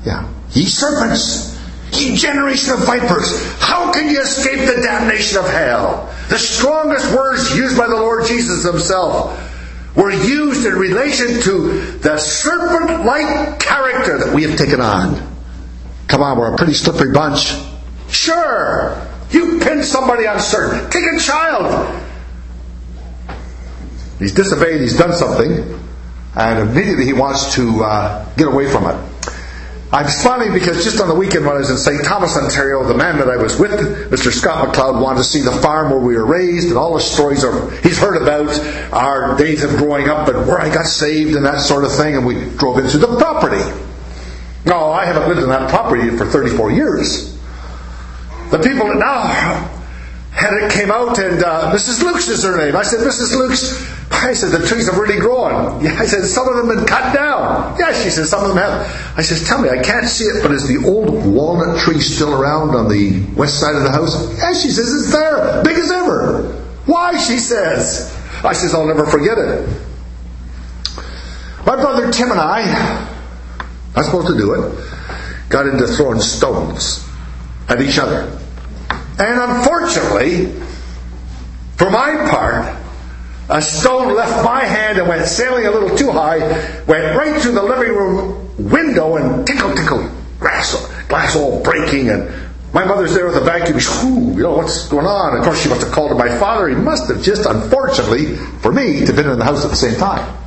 Yeah. 0.05 0.29
Ye 0.51 0.65
serpents. 0.65 1.48
Generation 1.91 2.73
of 2.73 2.85
vipers. 2.85 3.53
How 3.59 3.91
can 3.91 4.09
you 4.09 4.21
escape 4.21 4.59
the 4.59 4.81
damnation 4.81 5.37
of 5.37 5.49
hell? 5.49 6.13
The 6.29 6.37
strongest 6.37 7.13
words 7.15 7.55
used 7.55 7.77
by 7.77 7.87
the 7.87 7.95
Lord 7.95 8.25
Jesus 8.27 8.63
himself 8.63 9.37
were 9.95 10.11
used 10.11 10.65
in 10.65 10.73
relation 10.75 11.41
to 11.41 11.81
the 11.99 12.17
serpent 12.17 13.05
like 13.05 13.59
character 13.59 14.17
that 14.19 14.33
we 14.33 14.43
have 14.43 14.57
taken 14.57 14.81
on. 14.81 15.15
Come 16.07 16.21
on, 16.21 16.37
we're 16.37 16.53
a 16.53 16.57
pretty 16.57 16.73
slippery 16.73 17.11
bunch. 17.11 17.53
Sure, 18.09 19.07
you 19.31 19.59
pin 19.59 19.83
somebody 19.83 20.27
on 20.27 20.39
certain. 20.39 20.89
Take 20.89 21.05
a 21.05 21.19
child. 21.19 22.05
He's 24.19 24.33
disobeyed, 24.33 24.81
he's 24.81 24.97
done 24.97 25.13
something, 25.13 25.79
and 26.35 26.69
immediately 26.69 27.05
he 27.05 27.13
wants 27.13 27.55
to 27.55 27.83
uh, 27.83 28.33
get 28.35 28.47
away 28.47 28.69
from 28.69 28.85
it. 28.85 29.08
I'm 29.91 30.07
smiling 30.07 30.53
because 30.53 30.83
just 30.83 31.01
on 31.01 31.07
the 31.07 31.15
weekend 31.15 31.47
when 31.47 31.55
I 31.55 31.59
was 31.59 31.71
in 31.71 31.77
St. 31.77 32.05
Thomas, 32.05 32.37
Ontario, 32.37 32.83
the 32.83 32.93
man 32.93 33.17
that 33.17 33.27
I 33.27 33.37
was 33.37 33.59
with, 33.59 33.71
Mr. 34.11 34.31
Scott 34.31 34.67
McLeod, 34.67 35.01
wanted 35.01 35.17
to 35.17 35.23
see 35.23 35.41
the 35.41 35.51
farm 35.51 35.89
where 35.89 35.99
we 35.99 36.15
were 36.15 36.25
raised 36.25 36.67
and 36.67 36.77
all 36.77 36.93
the 36.93 36.99
stories 36.99 37.43
of, 37.43 37.79
he's 37.79 37.97
heard 37.97 38.21
about 38.21 38.49
our 38.93 39.35
days 39.35 39.63
of 39.63 39.71
growing 39.77 40.07
up 40.07 40.27
and 40.27 40.47
where 40.47 40.61
I 40.61 40.71
got 40.71 40.85
saved 40.85 41.35
and 41.35 41.43
that 41.45 41.61
sort 41.61 41.85
of 41.85 41.91
thing, 41.91 42.15
and 42.15 42.23
we 42.23 42.35
drove 42.57 42.77
into 42.77 42.99
the 42.99 43.17
property. 43.17 43.63
No, 44.63 44.91
I 44.91 45.05
haven't 45.05 45.27
lived 45.27 45.41
in 45.41 45.49
that 45.49 45.71
property 45.71 46.15
for 46.15 46.27
34 46.27 46.71
years. 46.71 47.35
The 48.51 48.59
people 48.59 48.89
that 48.89 48.97
now 48.97 49.23
had 50.31 50.53
it 50.53 50.71
came 50.71 50.91
out, 50.91 51.17
and 51.17 51.43
uh, 51.43 51.71
Mrs. 51.73 52.03
Luke's 52.03 52.27
is 52.27 52.43
her 52.43 52.55
name. 52.57 52.75
I 52.75 52.83
said, 52.83 52.99
Mrs. 52.99 53.35
Luke's, 53.35 53.98
I 54.11 54.33
said, 54.33 54.51
the 54.51 54.65
trees 54.67 54.87
have 54.87 54.97
really 54.97 55.19
grown. 55.19 55.83
Yeah, 55.83 55.95
I 55.99 56.05
said, 56.05 56.23
some 56.25 56.47
of 56.47 56.55
them 56.55 56.67
have 56.67 56.77
been 56.77 56.85
cut 56.85 57.13
down. 57.13 57.77
Yeah, 57.79 57.93
she 57.93 58.09
said, 58.09 58.25
some 58.25 58.43
of 58.43 58.49
them 58.49 58.57
have. 58.57 59.17
I 59.17 59.21
said, 59.21 59.45
tell 59.47 59.61
me, 59.61 59.69
I 59.69 59.81
can't 59.81 60.07
see 60.07 60.25
it, 60.25 60.41
but 60.41 60.51
is 60.51 60.67
the 60.67 60.85
old 60.87 61.25
walnut 61.25 61.79
tree 61.79 61.99
still 61.99 62.33
around 62.33 62.75
on 62.75 62.89
the 62.89 63.25
west 63.35 63.59
side 63.59 63.75
of 63.75 63.83
the 63.83 63.91
house? 63.91 64.37
Yeah, 64.37 64.53
she 64.53 64.69
says, 64.69 64.93
it's 64.93 65.11
there, 65.11 65.63
big 65.63 65.77
as 65.77 65.91
ever. 65.91 66.53
Why, 66.85 67.17
she 67.17 67.37
says. 67.37 68.15
I 68.43 68.53
says, 68.53 68.73
I'll 68.73 68.87
never 68.87 69.05
forget 69.05 69.37
it. 69.37 69.69
My 71.65 71.75
brother 71.75 72.11
Tim 72.11 72.31
and 72.31 72.39
I, 72.39 73.07
not 73.95 74.05
supposed 74.05 74.27
to 74.27 74.37
do 74.37 74.53
it, 74.53 75.49
got 75.49 75.67
into 75.67 75.85
throwing 75.87 76.19
stones 76.19 77.07
at 77.67 77.81
each 77.81 77.99
other. 77.99 78.37
And 79.19 79.39
unfortunately, 79.39 80.47
for 81.77 81.89
my 81.91 82.27
part, 82.29 82.75
a 83.49 83.61
stone 83.61 84.15
left 84.15 84.45
my 84.45 84.63
hand 84.63 84.99
and 84.99 85.07
went 85.07 85.25
sailing 85.25 85.65
a 85.65 85.71
little 85.71 85.95
too 85.97 86.11
high, 86.11 86.37
went 86.85 87.17
right 87.17 87.41
through 87.41 87.53
the 87.53 87.63
living 87.63 87.89
room 87.89 88.69
window 88.69 89.15
and 89.17 89.47
tinkle, 89.47 89.73
tinkle, 89.75 90.09
glass, 90.39 90.75
glass 91.07 91.35
all 91.35 91.61
breaking. 91.63 92.09
And 92.09 92.31
my 92.73 92.85
mother's 92.85 93.15
there 93.15 93.25
with 93.25 93.37
a 93.37 93.41
vacuum. 93.41 93.77
Ooh, 94.05 94.35
you 94.35 94.43
know, 94.43 94.57
what's 94.57 94.87
going 94.87 95.07
on? 95.07 95.37
Of 95.37 95.43
course, 95.43 95.63
she 95.63 95.69
must 95.69 95.81
have 95.81 95.91
called 95.91 96.11
to 96.11 96.15
my 96.15 96.29
father. 96.37 96.67
He 96.67 96.75
must 96.75 97.09
have 97.09 97.23
just, 97.23 97.47
unfortunately, 97.47 98.35
for 98.35 98.71
me, 98.71 99.05
to 99.05 99.13
been 99.13 99.27
in 99.27 99.39
the 99.39 99.45
house 99.45 99.65
at 99.65 99.71
the 99.71 99.77
same 99.77 99.97
time. 99.97 100.37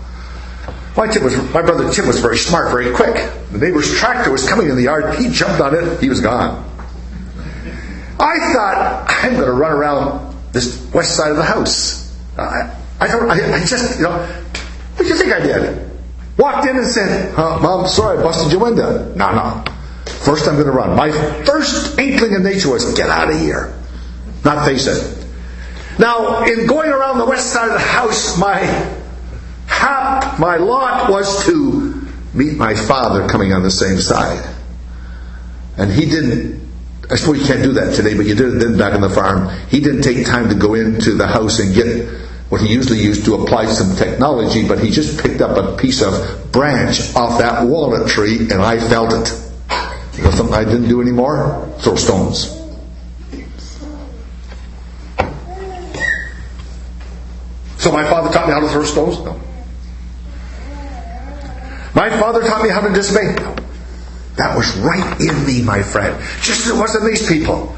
My, 0.96 1.06
was, 1.06 1.36
my 1.52 1.62
brother 1.62 1.90
Tim 1.90 2.06
was 2.06 2.20
very 2.20 2.36
smart, 2.36 2.70
very 2.70 2.94
quick. 2.94 3.14
The 3.50 3.58
neighbor's 3.58 3.92
tractor 3.98 4.30
was 4.30 4.48
coming 4.48 4.68
in 4.68 4.76
the 4.76 4.82
yard. 4.82 5.18
He 5.18 5.30
jumped 5.30 5.60
on 5.60 5.74
it. 5.74 6.00
He 6.00 6.08
was 6.08 6.20
gone. 6.20 6.68
I 8.20 8.52
thought, 8.52 9.06
I'm 9.08 9.32
going 9.32 9.46
to 9.46 9.52
run 9.52 9.72
around 9.72 10.36
this 10.52 10.88
west 10.92 11.16
side 11.16 11.30
of 11.30 11.38
the 11.38 11.44
house. 11.44 12.14
I. 13.02 13.18
I, 13.18 13.54
I 13.56 13.64
just, 13.64 13.98
you 13.98 14.04
know, 14.04 14.12
what 14.96 14.98
do 14.98 15.06
you 15.06 15.16
think 15.16 15.32
I 15.32 15.40
did? 15.40 15.90
Walked 16.38 16.66
in 16.66 16.76
and 16.76 16.86
said, 16.86 17.34
uh, 17.36 17.58
"Mom, 17.60 17.88
sorry, 17.88 18.18
I 18.18 18.22
busted 18.22 18.52
your 18.52 18.62
window." 18.62 19.12
No, 19.14 19.32
no. 19.32 19.64
First, 20.06 20.46
I'm 20.46 20.54
going 20.54 20.66
to 20.66 20.72
run. 20.72 20.96
My 20.96 21.10
first 21.44 21.98
inkling 21.98 22.36
of 22.36 22.42
nature 22.42 22.70
was, 22.70 22.94
"Get 22.94 23.10
out 23.10 23.30
of 23.30 23.38
here," 23.38 23.74
not 24.44 24.66
face 24.66 24.86
it. 24.86 25.18
Now, 25.98 26.44
in 26.44 26.66
going 26.66 26.90
around 26.90 27.18
the 27.18 27.26
west 27.26 27.52
side 27.52 27.68
of 27.68 27.74
the 27.74 27.80
house, 27.80 28.38
my 28.38 28.58
hap, 29.66 30.38
my 30.38 30.56
lot 30.56 31.10
was 31.10 31.44
to 31.46 32.08
meet 32.32 32.56
my 32.56 32.74
father 32.74 33.28
coming 33.28 33.52
on 33.52 33.62
the 33.62 33.70
same 33.70 33.98
side, 33.98 34.48
and 35.76 35.92
he 35.92 36.06
didn't. 36.06 36.62
I 37.10 37.16
suppose 37.16 37.40
you 37.40 37.46
can't 37.46 37.62
do 37.62 37.72
that 37.74 37.94
today, 37.94 38.14
but 38.14 38.24
you 38.24 38.34
did 38.34 38.54
it 38.54 38.58
then 38.58 38.78
back 38.78 38.94
on 38.94 39.02
the 39.02 39.10
farm. 39.10 39.50
He 39.68 39.80
didn't 39.80 40.02
take 40.02 40.24
time 40.24 40.48
to 40.48 40.54
go 40.54 40.74
into 40.74 41.14
the 41.14 41.26
house 41.26 41.58
and 41.58 41.74
get 41.74 41.86
what 42.52 42.60
he 42.60 42.68
usually 42.68 42.98
used 42.98 43.24
to 43.24 43.34
apply 43.34 43.64
some 43.64 43.96
technology, 43.96 44.68
but 44.68 44.78
he 44.78 44.90
just 44.90 45.18
picked 45.22 45.40
up 45.40 45.56
a 45.56 45.74
piece 45.74 46.02
of 46.02 46.52
branch 46.52 47.16
off 47.16 47.38
that 47.38 47.66
walnut 47.66 48.06
tree 48.06 48.40
and 48.40 48.60
I 48.60 48.78
felt 48.78 49.10
it. 49.10 49.32
You 50.18 50.24
know 50.24 50.30
something 50.32 50.54
I 50.54 50.62
didn't 50.62 50.86
do 50.86 51.00
anymore? 51.00 51.66
Throw 51.78 51.96
stones. 51.96 52.50
So 57.78 57.90
my 57.90 58.04
father 58.04 58.30
taught 58.30 58.46
me 58.46 58.52
how 58.52 58.60
to 58.60 58.68
throw 58.68 58.84
stones? 58.84 59.18
No. 59.20 59.40
My 61.94 62.10
father 62.20 62.42
taught 62.42 62.62
me 62.62 62.68
how 62.68 62.82
to 62.82 62.92
disobey? 62.92 63.34
No. 63.34 63.56
That 64.36 64.54
was 64.58 64.76
right 64.76 65.18
in 65.22 65.46
me, 65.46 65.62
my 65.62 65.82
friend. 65.82 66.22
Just 66.42 66.66
as 66.66 66.68
it 66.68 66.76
was 66.78 66.94
in 66.96 67.06
these 67.06 67.26
people. 67.26 67.74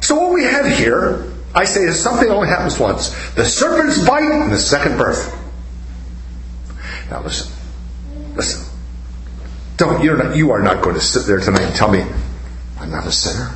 So 0.00 0.14
what 0.14 0.32
we 0.32 0.44
have 0.44 0.66
here 0.78 1.34
I 1.58 1.64
say 1.64 1.80
is 1.80 2.00
something 2.00 2.30
only 2.30 2.46
happens 2.46 2.78
once. 2.78 3.08
The 3.32 3.44
serpent's 3.44 4.06
bite 4.06 4.30
and 4.30 4.52
the 4.52 4.60
second 4.60 4.96
birth. 4.96 5.34
Now 7.10 7.20
listen. 7.22 7.52
Listen. 8.36 8.64
Don't 9.76 10.04
you're 10.04 10.16
not 10.16 10.36
you 10.36 10.52
are 10.52 10.62
not 10.62 10.84
going 10.84 10.94
to 10.94 11.00
sit 11.00 11.26
there 11.26 11.40
tonight 11.40 11.62
and 11.62 11.74
tell 11.74 11.90
me 11.90 12.04
I'm 12.78 12.92
not 12.92 13.08
a 13.08 13.10
sinner. 13.10 13.50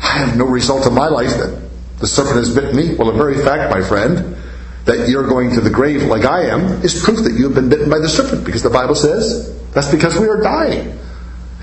I 0.00 0.18
have 0.18 0.36
no 0.36 0.44
result 0.44 0.86
in 0.86 0.94
my 0.94 1.08
life 1.08 1.30
that 1.38 1.70
the 1.98 2.06
serpent 2.06 2.36
has 2.36 2.54
bitten 2.54 2.76
me. 2.76 2.94
Well, 2.94 3.10
the 3.10 3.18
very 3.18 3.42
fact, 3.42 3.72
my 3.72 3.82
friend, 3.82 4.36
that 4.84 5.08
you're 5.08 5.26
going 5.26 5.56
to 5.56 5.60
the 5.60 5.70
grave 5.70 6.04
like 6.04 6.24
I 6.24 6.50
am 6.50 6.84
is 6.84 7.02
proof 7.02 7.18
that 7.24 7.32
you 7.32 7.46
have 7.46 7.54
been 7.56 7.68
bitten 7.68 7.90
by 7.90 7.98
the 7.98 8.08
serpent 8.08 8.44
because 8.44 8.62
the 8.62 8.70
Bible 8.70 8.94
says 8.94 9.60
that's 9.72 9.90
because 9.90 10.16
we 10.16 10.28
are 10.28 10.40
dying. 10.40 11.00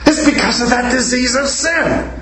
It's 0.05 0.25
because 0.25 0.61
of 0.61 0.69
that 0.71 0.91
disease 0.91 1.33
of 1.33 1.47
sin 1.47 2.14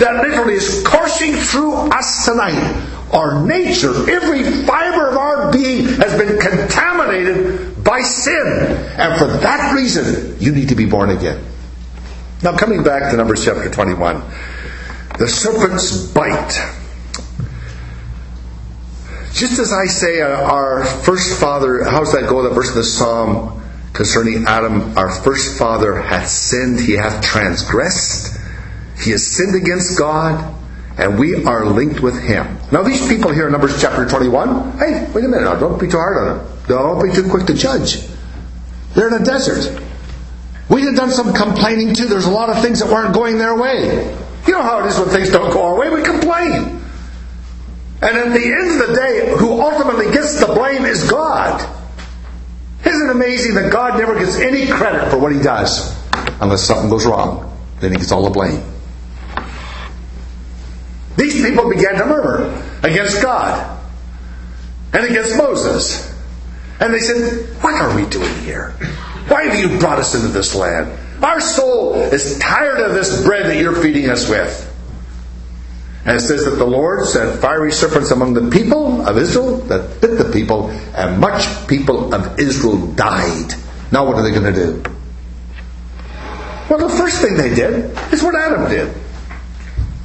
that 0.00 0.22
literally 0.26 0.54
is 0.54 0.82
coursing 0.84 1.34
through 1.34 1.74
us 1.74 2.24
tonight. 2.24 2.98
Our 3.12 3.44
nature, 3.46 4.10
every 4.10 4.44
fiber 4.64 5.08
of 5.08 5.16
our 5.16 5.52
being 5.52 5.84
has 5.84 6.16
been 6.18 6.38
contaminated 6.38 7.84
by 7.84 8.00
sin. 8.02 8.46
And 8.96 9.18
for 9.18 9.26
that 9.26 9.74
reason, 9.74 10.36
you 10.40 10.52
need 10.52 10.68
to 10.70 10.74
be 10.74 10.86
born 10.86 11.10
again. 11.10 11.44
Now, 12.42 12.56
coming 12.56 12.82
back 12.82 13.10
to 13.10 13.16
Numbers 13.16 13.44
chapter 13.44 13.68
21, 13.68 14.22
the 15.18 15.28
serpent's 15.28 16.06
bite. 16.06 16.52
Just 19.32 19.58
as 19.58 19.72
I 19.72 19.86
say, 19.86 20.22
uh, 20.22 20.28
our 20.28 20.84
first 20.84 21.38
father, 21.38 21.84
how's 21.84 22.12
that 22.12 22.28
go? 22.28 22.42
That 22.42 22.54
verse 22.54 22.70
in 22.70 22.76
the 22.76 22.84
Psalm 22.84 23.62
concerning 23.92 24.46
Adam, 24.46 24.96
our 24.96 25.10
first 25.10 25.58
father 25.58 26.00
hath 26.00 26.28
sinned, 26.28 26.80
he 26.80 26.92
hath 26.92 27.22
transgressed. 27.22 28.39
He 29.02 29.10
has 29.12 29.26
sinned 29.26 29.54
against 29.54 29.98
God, 29.98 30.54
and 30.98 31.18
we 31.18 31.44
are 31.44 31.64
linked 31.64 32.00
with 32.00 32.20
Him. 32.22 32.58
Now, 32.70 32.82
these 32.82 33.06
people 33.08 33.32
here 33.32 33.46
in 33.46 33.52
Numbers 33.52 33.80
chapter 33.80 34.06
21, 34.08 34.78
hey, 34.78 35.10
wait 35.14 35.24
a 35.24 35.28
minute 35.28 35.44
now, 35.44 35.54
don't 35.54 35.80
be 35.80 35.88
too 35.88 35.96
hard 35.96 36.18
on 36.18 36.38
them. 36.38 36.58
Don't 36.68 37.02
be 37.02 37.14
too 37.14 37.28
quick 37.30 37.46
to 37.46 37.54
judge. 37.54 38.06
They're 38.94 39.08
in 39.08 39.22
a 39.22 39.24
desert. 39.24 39.80
We 40.68 40.82
had 40.82 40.94
done 40.94 41.10
some 41.10 41.32
complaining 41.32 41.94
too. 41.94 42.06
There's 42.06 42.26
a 42.26 42.30
lot 42.30 42.50
of 42.50 42.62
things 42.62 42.80
that 42.80 42.92
weren't 42.92 43.14
going 43.14 43.38
their 43.38 43.56
way. 43.56 44.16
You 44.46 44.52
know 44.52 44.62
how 44.62 44.84
it 44.84 44.86
is 44.86 44.98
when 44.98 45.08
things 45.08 45.30
don't 45.30 45.52
go 45.52 45.64
our 45.64 45.76
way, 45.76 45.90
we 45.90 46.02
complain. 46.02 46.80
And 48.02 48.16
at 48.16 48.32
the 48.32 48.44
end 48.44 48.80
of 48.80 48.88
the 48.88 48.94
day, 48.94 49.34
who 49.36 49.60
ultimately 49.60 50.10
gets 50.12 50.40
the 50.40 50.46
blame 50.46 50.84
is 50.84 51.10
God. 51.10 51.60
Isn't 52.84 53.08
it 53.08 53.10
amazing 53.10 53.54
that 53.56 53.72
God 53.72 53.98
never 53.98 54.18
gets 54.18 54.36
any 54.38 54.66
credit 54.66 55.10
for 55.10 55.18
what 55.18 55.32
he 55.32 55.40
does 55.40 55.94
unless 56.40 56.62
something 56.62 56.88
goes 56.88 57.04
wrong? 57.04 57.46
Then 57.80 57.92
he 57.92 57.98
gets 57.98 58.12
all 58.12 58.24
the 58.24 58.30
blame. 58.30 58.62
These 61.16 61.42
people 61.42 61.68
began 61.68 61.96
to 61.96 62.06
murmur 62.06 62.62
against 62.82 63.22
God 63.22 63.78
and 64.92 65.04
against 65.04 65.36
Moses. 65.36 66.08
And 66.80 66.94
they 66.94 67.00
said, 67.00 67.46
What 67.62 67.74
are 67.74 67.94
we 67.94 68.06
doing 68.06 68.34
here? 68.40 68.70
Why 69.28 69.44
have 69.44 69.58
you 69.58 69.78
brought 69.78 69.98
us 69.98 70.14
into 70.14 70.28
this 70.28 70.54
land? 70.54 70.98
Our 71.22 71.40
soul 71.40 71.94
is 71.94 72.38
tired 72.38 72.80
of 72.80 72.94
this 72.94 73.22
bread 73.22 73.46
that 73.46 73.56
you're 73.60 73.80
feeding 73.80 74.08
us 74.08 74.28
with. 74.28 74.66
And 76.04 76.16
it 76.16 76.20
says 76.20 76.46
that 76.46 76.52
the 76.52 76.64
Lord 76.64 77.06
sent 77.06 77.40
fiery 77.40 77.72
serpents 77.72 78.10
among 78.10 78.32
the 78.32 78.50
people 78.50 79.06
of 79.06 79.18
Israel 79.18 79.58
that 79.68 80.00
bit 80.00 80.16
the 80.16 80.32
people, 80.32 80.70
and 80.96 81.20
much 81.20 81.68
people 81.68 82.14
of 82.14 82.40
Israel 82.40 82.86
died. 82.92 83.52
Now, 83.92 84.06
what 84.06 84.16
are 84.16 84.22
they 84.22 84.30
going 84.30 84.52
to 84.52 84.82
do? 84.82 84.82
Well, 86.70 86.78
the 86.78 86.88
first 86.88 87.20
thing 87.20 87.36
they 87.36 87.54
did 87.54 87.90
is 88.12 88.22
what 88.22 88.34
Adam 88.34 88.70
did. 88.70 88.94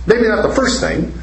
Maybe 0.07 0.27
not 0.27 0.47
the 0.47 0.53
first 0.53 0.81
thing. 0.81 1.13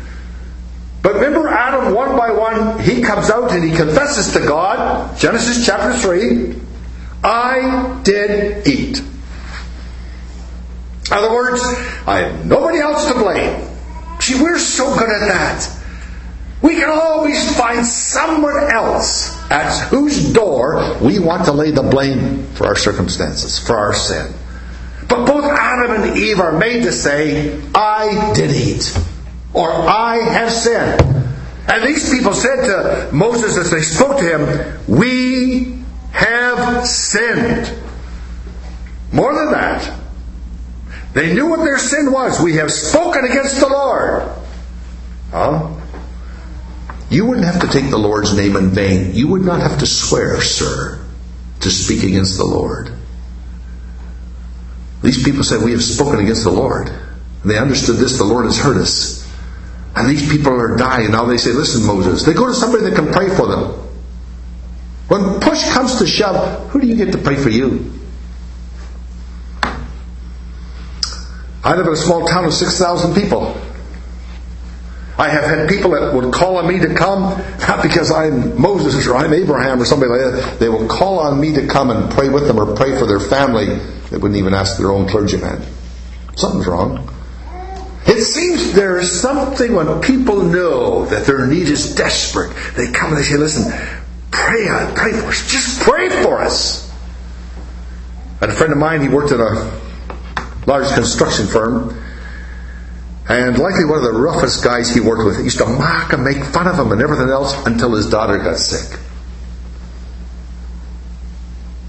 But 1.03 1.15
remember, 1.15 1.49
Adam, 1.49 1.95
one 1.95 2.17
by 2.17 2.31
one, 2.31 2.79
he 2.81 3.03
comes 3.03 3.29
out 3.29 3.51
and 3.51 3.65
he 3.65 3.77
confesses 3.77 4.33
to 4.35 4.41
God, 4.41 5.19
Genesis 5.19 5.67
chapter 5.67 5.99
3, 5.99 6.55
I 7.25 8.01
did 8.05 8.67
eat. 8.67 8.99
In 8.99 11.12
other 11.12 11.33
words, 11.33 11.61
I 12.07 12.21
have 12.21 12.47
nobody 12.47 12.79
else 12.79 13.09
to 13.09 13.15
blame. 13.15 13.69
See, 14.21 14.41
we're 14.41 14.59
so 14.59 14.97
good 14.97 15.11
at 15.11 15.29
that. 15.29 15.79
We 16.62 16.77
can 16.77 16.89
always 16.89 17.57
find 17.57 17.85
someone 17.85 18.71
else 18.71 19.37
at 19.51 19.89
whose 19.89 20.33
door 20.33 20.97
we 21.01 21.19
want 21.19 21.47
to 21.47 21.53
lay 21.53 21.73
the 21.73 21.83
blame 21.83 22.45
for 22.55 22.69
our 22.69 22.77
circumstances, 22.77 23.59
for 23.59 23.77
our 23.77 23.93
sin. 23.93 24.33
But 25.12 25.26
both 25.26 25.45
Adam 25.45 26.02
and 26.02 26.16
Eve 26.16 26.40
are 26.40 26.59
made 26.59 26.85
to 26.85 26.92
say, 26.92 27.61
I 27.75 28.33
did 28.35 28.50
eat, 28.50 28.99
or 29.52 29.71
I 29.71 30.16
have 30.16 30.50
sinned. 30.50 31.02
And 31.69 31.87
these 31.87 32.09
people 32.09 32.33
said 32.33 32.64
to 32.64 33.11
Moses 33.12 33.59
as 33.59 33.71
they 33.71 33.83
spoke 33.83 34.21
to 34.21 34.25
him, 34.25 34.81
We 34.88 35.85
have 36.12 36.87
sinned. 36.87 37.78
More 39.12 39.35
than 39.35 39.52
that, 39.52 40.00
they 41.12 41.35
knew 41.35 41.50
what 41.50 41.59
their 41.59 41.76
sin 41.76 42.11
was. 42.11 42.40
We 42.40 42.54
have 42.54 42.73
spoken 42.73 43.26
against 43.26 43.61
the 43.61 43.69
Lord. 43.69 44.23
Huh? 45.31 45.75
You 47.11 47.26
wouldn't 47.26 47.45
have 47.45 47.61
to 47.61 47.69
take 47.69 47.90
the 47.90 47.99
Lord's 47.99 48.35
name 48.35 48.57
in 48.57 48.71
vain. 48.71 49.14
You 49.14 49.28
would 49.28 49.42
not 49.42 49.61
have 49.61 49.81
to 49.81 49.87
swear, 49.87 50.40
sir, 50.40 51.04
to 51.61 51.71
speak 51.71 52.02
against 52.02 52.38
the 52.38 52.47
Lord. 52.47 52.91
These 55.02 55.25
people 55.25 55.42
said, 55.42 55.64
We 55.64 55.73
have 55.73 55.82
spoken 55.82 56.21
against 56.21 56.44
the 56.44 56.50
Lord. 56.50 56.88
And 56.88 57.50
they 57.50 57.59
understood 57.59 57.97
this, 57.97 58.18
the 58.18 58.25
Lord 58.25 58.44
has 58.47 58.59
heard 58.59 58.76
us. 58.76 59.28
And 59.94 60.09
these 60.09 60.30
people 60.30 60.52
are 60.52 60.76
dying. 60.76 61.11
Now 61.11 61.25
they 61.25 61.37
say, 61.37 61.50
Listen, 61.50 61.85
Moses, 61.87 62.25
they 62.25 62.32
go 62.32 62.47
to 62.47 62.54
somebody 62.54 62.85
that 62.85 62.94
can 62.94 63.12
pray 63.12 63.28
for 63.28 63.47
them. 63.47 63.82
When 65.09 65.40
push 65.40 65.68
comes 65.71 65.99
to 65.99 66.06
shove, 66.06 66.71
who 66.71 66.80
do 66.80 66.87
you 66.87 66.97
get 66.97 67.12
to 67.12 67.18
pray 67.18 67.37
for 67.37 67.50
you? 67.50 67.92
I 71.64 71.76
live 71.76 71.87
in 71.87 71.92
a 71.92 71.97
small 71.97 72.26
town 72.26 72.44
of 72.44 72.54
6,000 72.54 73.14
people. 73.14 73.56
I 75.18 75.28
have 75.28 75.44
had 75.44 75.68
people 75.68 75.90
that 75.90 76.14
would 76.14 76.32
call 76.32 76.56
on 76.56 76.66
me 76.66 76.80
to 76.80 76.94
come, 76.94 77.23
not 77.68 77.82
because 77.82 78.11
I'm 78.11 78.61
Moses 78.61 79.06
or 79.06 79.16
I'm 79.16 79.32
Abraham 79.32 79.80
or 79.80 79.85
somebody 79.85 80.11
like 80.11 80.32
that. 80.32 80.59
They 80.59 80.68
will 80.68 80.88
call 80.88 81.18
on 81.21 81.40
me 81.40 81.52
to 81.54 81.66
come 81.66 81.90
and 81.90 82.11
pray 82.11 82.28
with 82.28 82.47
them 82.47 82.59
or 82.59 82.75
pray 82.75 82.99
for 82.99 83.06
their 83.06 83.21
family. 83.21 83.80
They 84.12 84.19
wouldn't 84.19 84.38
even 84.38 84.52
ask 84.52 84.76
their 84.76 84.90
own 84.90 85.09
clergyman. 85.09 85.62
Something's 86.37 86.66
wrong. 86.66 87.09
It 88.07 88.22
seems 88.25 88.75
there 88.75 88.98
is 88.98 89.22
something 89.22 89.75
when 89.75 90.03
people 90.03 90.42
know 90.42 91.07
that 91.07 91.25
their 91.25 91.46
need 91.46 91.68
is 91.68 91.94
desperate. 91.94 92.55
They 92.77 92.92
come 92.92 93.09
and 93.09 93.16
they 93.16 93.22
say, 93.22 93.38
listen, 93.38 93.72
pray 94.31 94.66
pray 94.94 95.12
for 95.12 95.29
us. 95.29 95.51
Just 95.51 95.81
pray 95.81 96.11
for 96.22 96.42
us. 96.42 96.92
I 98.42 98.46
had 98.46 98.51
a 98.51 98.53
friend 98.53 98.72
of 98.72 98.79
mine, 98.79 99.01
he 99.01 99.09
worked 99.09 99.33
at 99.33 99.40
a 99.40 99.81
large 100.66 100.92
construction 100.92 101.46
firm. 101.46 101.98
And 103.31 103.59
likely 103.59 103.87
one 103.87 103.96
of 103.96 104.05
the 104.05 104.12
roughest 104.12 104.62
guys 104.62 104.94
he 104.94 105.01
worked 105.01 105.25
with 105.25 105.38
he 105.38 105.44
used 105.44 105.57
to 105.59 105.66
mock 105.66 106.12
and 106.12 106.22
make 106.22 106.44
fun 106.44 106.66
of 106.66 106.79
him 106.79 106.92
and 106.92 107.01
everything 107.01 107.31
else 107.31 107.55
until 107.64 107.94
his 107.94 108.11
daughter 108.11 108.37
got 108.37 108.59
sick. 108.59 108.98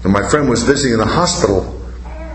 And 0.04 0.12
my 0.12 0.26
friend 0.30 0.48
was 0.48 0.62
visiting 0.62 0.94
in 0.94 1.00
the 1.00 1.06
hospital. 1.06 1.83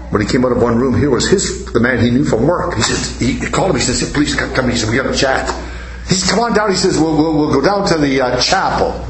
When 0.10 0.22
he 0.22 0.28
came 0.28 0.44
out 0.44 0.52
of 0.52 0.62
one 0.62 0.78
room, 0.78 0.98
here 0.98 1.10
was 1.10 1.30
his 1.30 1.72
the 1.72 1.80
man 1.80 2.04
he 2.04 2.10
knew 2.10 2.26
from 2.26 2.48
work. 2.48 2.76
He 2.76 2.82
said 2.82 3.28
he 3.28 3.50
called 3.52 3.72
him. 3.72 3.76
He 3.76 3.82
said, 3.82 4.14
"Please 4.14 4.36
come." 4.36 4.54
come. 4.54 4.70
He 4.70 4.76
said, 4.76 4.90
"We 4.90 4.98
got 4.98 5.04
to 5.12 5.16
chat." 5.16 5.48
He 6.08 6.16
said, 6.16 6.34
"Come 6.34 6.40
on 6.40 6.54
down." 6.54 6.72
He 6.72 6.78
says, 6.78 6.98
"We'll, 6.98 7.16
we'll, 7.16 7.38
we'll 7.38 7.54
go 7.54 7.62
down 7.62 7.88
to 7.90 7.98
the 7.98 8.22
uh, 8.22 8.42
chapel, 8.42 9.06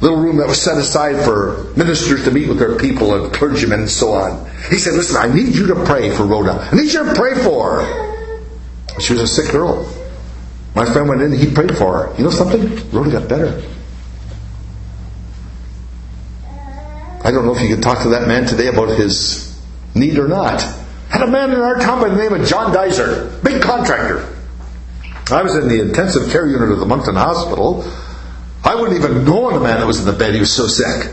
little 0.00 0.16
room 0.16 0.38
that 0.38 0.48
was 0.48 0.60
set 0.60 0.78
aside 0.78 1.22
for 1.22 1.64
ministers 1.76 2.24
to 2.24 2.30
meet 2.30 2.48
with 2.48 2.58
their 2.58 2.78
people 2.78 3.14
and 3.14 3.32
clergymen 3.32 3.80
and 3.80 3.90
so 3.90 4.12
on." 4.12 4.48
He 4.70 4.78
said, 4.78 4.94
"Listen, 4.94 5.16
I 5.18 5.32
need 5.32 5.54
you 5.54 5.66
to 5.66 5.84
pray 5.84 6.10
for 6.10 6.24
Rhoda. 6.24 6.68
I 6.72 6.74
need 6.74 6.92
you 6.92 7.04
to 7.04 7.14
pray 7.14 7.34
for 7.34 7.82
her." 7.82 9.00
She 9.00 9.12
was 9.12 9.22
a 9.22 9.26
sick 9.26 9.52
girl. 9.52 9.86
My 10.74 10.84
friend 10.84 11.08
went 11.08 11.22
in, 11.22 11.32
he 11.32 11.52
prayed 11.52 11.76
for 11.76 11.98
her. 11.98 12.16
You 12.16 12.24
know 12.24 12.30
something? 12.30 12.60
Rhoda 12.90 13.10
got 13.10 13.28
better. 13.28 13.62
I 17.24 17.30
don't 17.30 17.44
know 17.44 17.54
if 17.54 17.60
you 17.60 17.74
could 17.74 17.82
talk 17.82 18.02
to 18.02 18.10
that 18.10 18.26
man 18.28 18.46
today 18.46 18.68
about 18.68 18.88
his 18.96 19.47
need 19.98 20.18
or 20.18 20.28
not. 20.28 20.62
Had 21.08 21.22
a 21.22 21.26
man 21.26 21.50
in 21.50 21.60
our 21.60 21.78
town 21.78 22.00
by 22.00 22.08
the 22.08 22.16
name 22.16 22.32
of 22.32 22.46
John 22.46 22.72
Dicer, 22.72 23.42
big 23.42 23.62
contractor. 23.62 24.34
I 25.30 25.42
was 25.42 25.56
in 25.56 25.68
the 25.68 25.80
intensive 25.80 26.30
care 26.30 26.46
unit 26.46 26.70
of 26.70 26.80
the 26.80 26.86
Moncton 26.86 27.14
Hospital. 27.14 27.84
I 28.64 28.74
wouldn't 28.74 28.98
even 28.98 29.24
know 29.24 29.50
the 29.52 29.60
man 29.60 29.80
that 29.80 29.86
was 29.86 30.00
in 30.00 30.06
the 30.06 30.12
bed. 30.12 30.34
He 30.34 30.40
was 30.40 30.52
so 30.52 30.66
sick. 30.66 31.12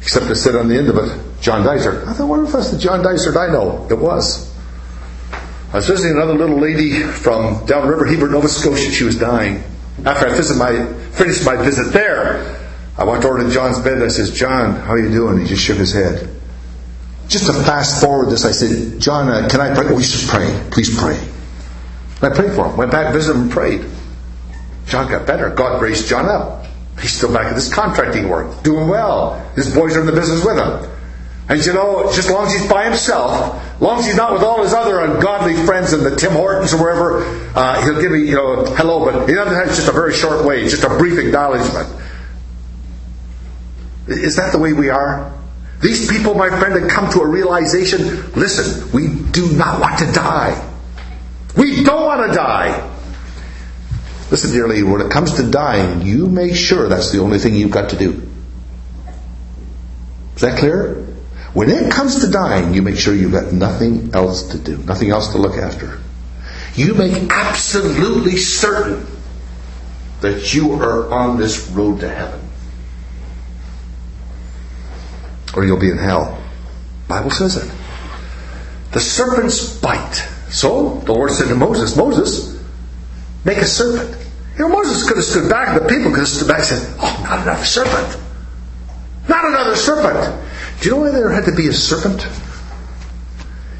Except 0.00 0.26
to 0.26 0.36
sit 0.36 0.54
on 0.54 0.68
the 0.68 0.76
end 0.76 0.88
of 0.88 0.96
it, 0.96 1.40
John 1.40 1.64
Dicer. 1.64 2.04
I 2.06 2.12
thought, 2.12 2.28
wonder 2.28 2.46
if 2.46 2.52
that's 2.52 2.70
the 2.70 2.78
John 2.78 3.02
Dicer 3.02 3.36
I 3.38 3.52
know. 3.52 3.86
It 3.90 3.98
was. 3.98 4.48
I 5.72 5.76
was 5.76 5.88
visiting 5.88 6.16
another 6.16 6.34
little 6.34 6.58
lady 6.58 7.02
from 7.02 7.66
downriver 7.66 8.06
Hebert, 8.06 8.30
Nova 8.30 8.48
Scotia. 8.48 8.90
She 8.90 9.04
was 9.04 9.18
dying. 9.18 9.62
After 10.04 10.28
I 10.28 10.56
my, 10.56 10.92
finished 11.12 11.44
my 11.44 11.56
visit 11.56 11.92
there, 11.92 12.56
I 12.96 13.04
walked 13.04 13.24
over 13.24 13.42
to 13.42 13.50
John's 13.50 13.78
bed 13.80 13.94
and 13.94 14.04
I 14.04 14.08
said, 14.08 14.32
John, 14.34 14.76
how 14.76 14.92
are 14.92 14.98
you 14.98 15.10
doing? 15.10 15.40
He 15.40 15.46
just 15.46 15.62
shook 15.62 15.78
his 15.78 15.92
head. 15.92 16.28
Just 17.28 17.46
to 17.46 17.52
fast 17.52 18.02
forward 18.02 18.30
this, 18.30 18.44
I 18.44 18.52
said, 18.52 18.98
John, 19.00 19.28
uh, 19.28 19.48
can 19.48 19.60
I 19.60 19.74
pray? 19.74 19.86
Oh, 19.88 19.98
you 19.98 20.04
should 20.04 20.28
pray. 20.28 20.66
Please 20.70 20.98
pray. 20.98 21.18
And 22.20 22.32
I 22.32 22.34
prayed 22.34 22.54
for 22.54 22.66
him. 22.66 22.76
Went 22.76 22.90
back, 22.90 23.12
visited 23.12 23.36
him, 23.36 23.42
and 23.42 23.50
prayed. 23.50 23.84
John 24.86 25.10
got 25.10 25.26
better. 25.26 25.50
God 25.50 25.82
raised 25.82 26.08
John 26.08 26.26
up. 26.26 26.64
He's 27.00 27.12
still 27.12 27.32
back 27.32 27.46
at 27.46 27.54
this 27.54 27.72
contracting 27.72 28.28
work, 28.28 28.62
doing 28.62 28.88
well. 28.88 29.38
His 29.54 29.72
boys 29.72 29.96
are 29.96 30.00
in 30.00 30.06
the 30.06 30.12
business 30.12 30.44
with 30.44 30.56
him. 30.56 30.90
And 31.50 31.64
you 31.64 31.72
know, 31.72 32.04
just 32.06 32.28
as 32.28 32.30
long 32.30 32.46
as 32.46 32.54
he's 32.54 32.68
by 32.68 32.84
himself, 32.84 33.54
as 33.74 33.80
long 33.80 33.98
as 34.00 34.06
he's 34.06 34.16
not 34.16 34.32
with 34.32 34.42
all 34.42 34.62
his 34.62 34.74
other 34.74 35.00
ungodly 35.00 35.54
friends 35.64 35.92
in 35.92 36.02
the 36.02 36.14
Tim 36.14 36.32
Hortons 36.32 36.74
or 36.74 36.78
wherever, 36.78 37.24
uh, 37.54 37.82
he'll 37.82 38.00
give 38.00 38.12
me, 38.12 38.20
you 38.20 38.34
know, 38.34 38.64
hello, 38.74 39.04
but 39.04 39.28
he 39.28 39.34
doesn't 39.34 39.54
have 39.54 39.68
just 39.68 39.88
a 39.88 39.92
very 39.92 40.12
short 40.12 40.44
way, 40.44 40.68
just 40.68 40.84
a 40.84 40.88
brief 40.88 41.18
acknowledgement. 41.18 41.88
Is 44.08 44.36
that 44.36 44.52
the 44.52 44.58
way 44.58 44.72
we 44.72 44.90
are? 44.90 45.32
These 45.80 46.10
people, 46.10 46.34
my 46.34 46.48
friend, 46.48 46.80
have 46.80 46.90
come 46.90 47.10
to 47.12 47.20
a 47.20 47.26
realization 47.26 48.32
listen, 48.32 48.90
we 48.92 49.08
do 49.30 49.52
not 49.56 49.80
want 49.80 49.98
to 50.00 50.12
die. 50.12 50.64
We 51.56 51.84
don't 51.84 52.04
want 52.04 52.28
to 52.28 52.36
die. 52.36 52.94
Listen, 54.30 54.50
dearly, 54.50 54.82
when 54.82 55.00
it 55.00 55.10
comes 55.10 55.34
to 55.34 55.50
dying, 55.50 56.02
you 56.02 56.26
make 56.26 56.54
sure 56.54 56.88
that's 56.88 57.12
the 57.12 57.20
only 57.20 57.38
thing 57.38 57.54
you've 57.54 57.70
got 57.70 57.90
to 57.90 57.96
do. 57.96 58.28
Is 60.34 60.42
that 60.42 60.58
clear? 60.58 61.06
When 61.54 61.70
it 61.70 61.90
comes 61.90 62.20
to 62.20 62.30
dying, 62.30 62.74
you 62.74 62.82
make 62.82 62.96
sure 62.96 63.14
you've 63.14 63.32
got 63.32 63.52
nothing 63.52 64.14
else 64.14 64.50
to 64.50 64.58
do, 64.58 64.76
nothing 64.78 65.10
else 65.10 65.28
to 65.32 65.38
look 65.38 65.56
after. 65.56 65.98
You 66.74 66.94
make 66.94 67.32
absolutely 67.32 68.36
certain 68.36 69.06
that 70.20 70.54
you 70.54 70.74
are 70.74 71.10
on 71.12 71.38
this 71.38 71.68
road 71.70 72.00
to 72.00 72.08
heaven. 72.08 72.47
Or 75.54 75.64
you'll 75.64 75.80
be 75.80 75.90
in 75.90 75.98
hell. 75.98 76.38
Bible 77.08 77.30
says 77.30 77.56
it. 77.56 77.70
The 78.92 79.00
serpent's 79.00 79.78
bite. 79.80 80.14
So 80.50 81.00
the 81.00 81.12
Lord 81.12 81.30
said 81.30 81.48
to 81.48 81.54
Moses, 81.54 81.96
Moses, 81.96 82.62
make 83.44 83.58
a 83.58 83.64
serpent. 83.64 84.16
You 84.56 84.68
know, 84.68 84.68
Moses 84.68 85.06
could 85.06 85.16
have 85.16 85.26
stood 85.26 85.48
back, 85.48 85.80
the 85.80 85.86
people 85.88 86.10
could 86.10 86.20
have 86.20 86.28
stood 86.28 86.48
back 86.48 86.58
and 86.58 86.66
said, 86.66 86.96
Oh, 87.00 87.20
not 87.22 87.42
another 87.42 87.64
serpent. 87.64 88.22
Not 89.28 89.44
another 89.44 89.76
serpent. 89.76 90.44
Do 90.80 90.88
you 90.88 90.94
know 90.94 91.02
why 91.02 91.10
there 91.10 91.30
had 91.30 91.44
to 91.44 91.52
be 91.54 91.68
a 91.68 91.72
serpent? 91.72 92.26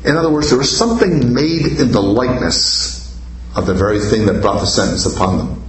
In 0.04 0.16
other 0.16 0.30
words, 0.30 0.50
there 0.50 0.58
was 0.58 0.74
something 0.74 1.34
made 1.34 1.66
in 1.66 1.90
the 1.90 2.00
likeness 2.00 3.18
of 3.56 3.66
the 3.66 3.74
very 3.74 3.98
thing 3.98 4.26
that 4.26 4.40
brought 4.40 4.60
the 4.60 4.66
sentence 4.66 5.06
upon 5.06 5.38
them. 5.38 5.67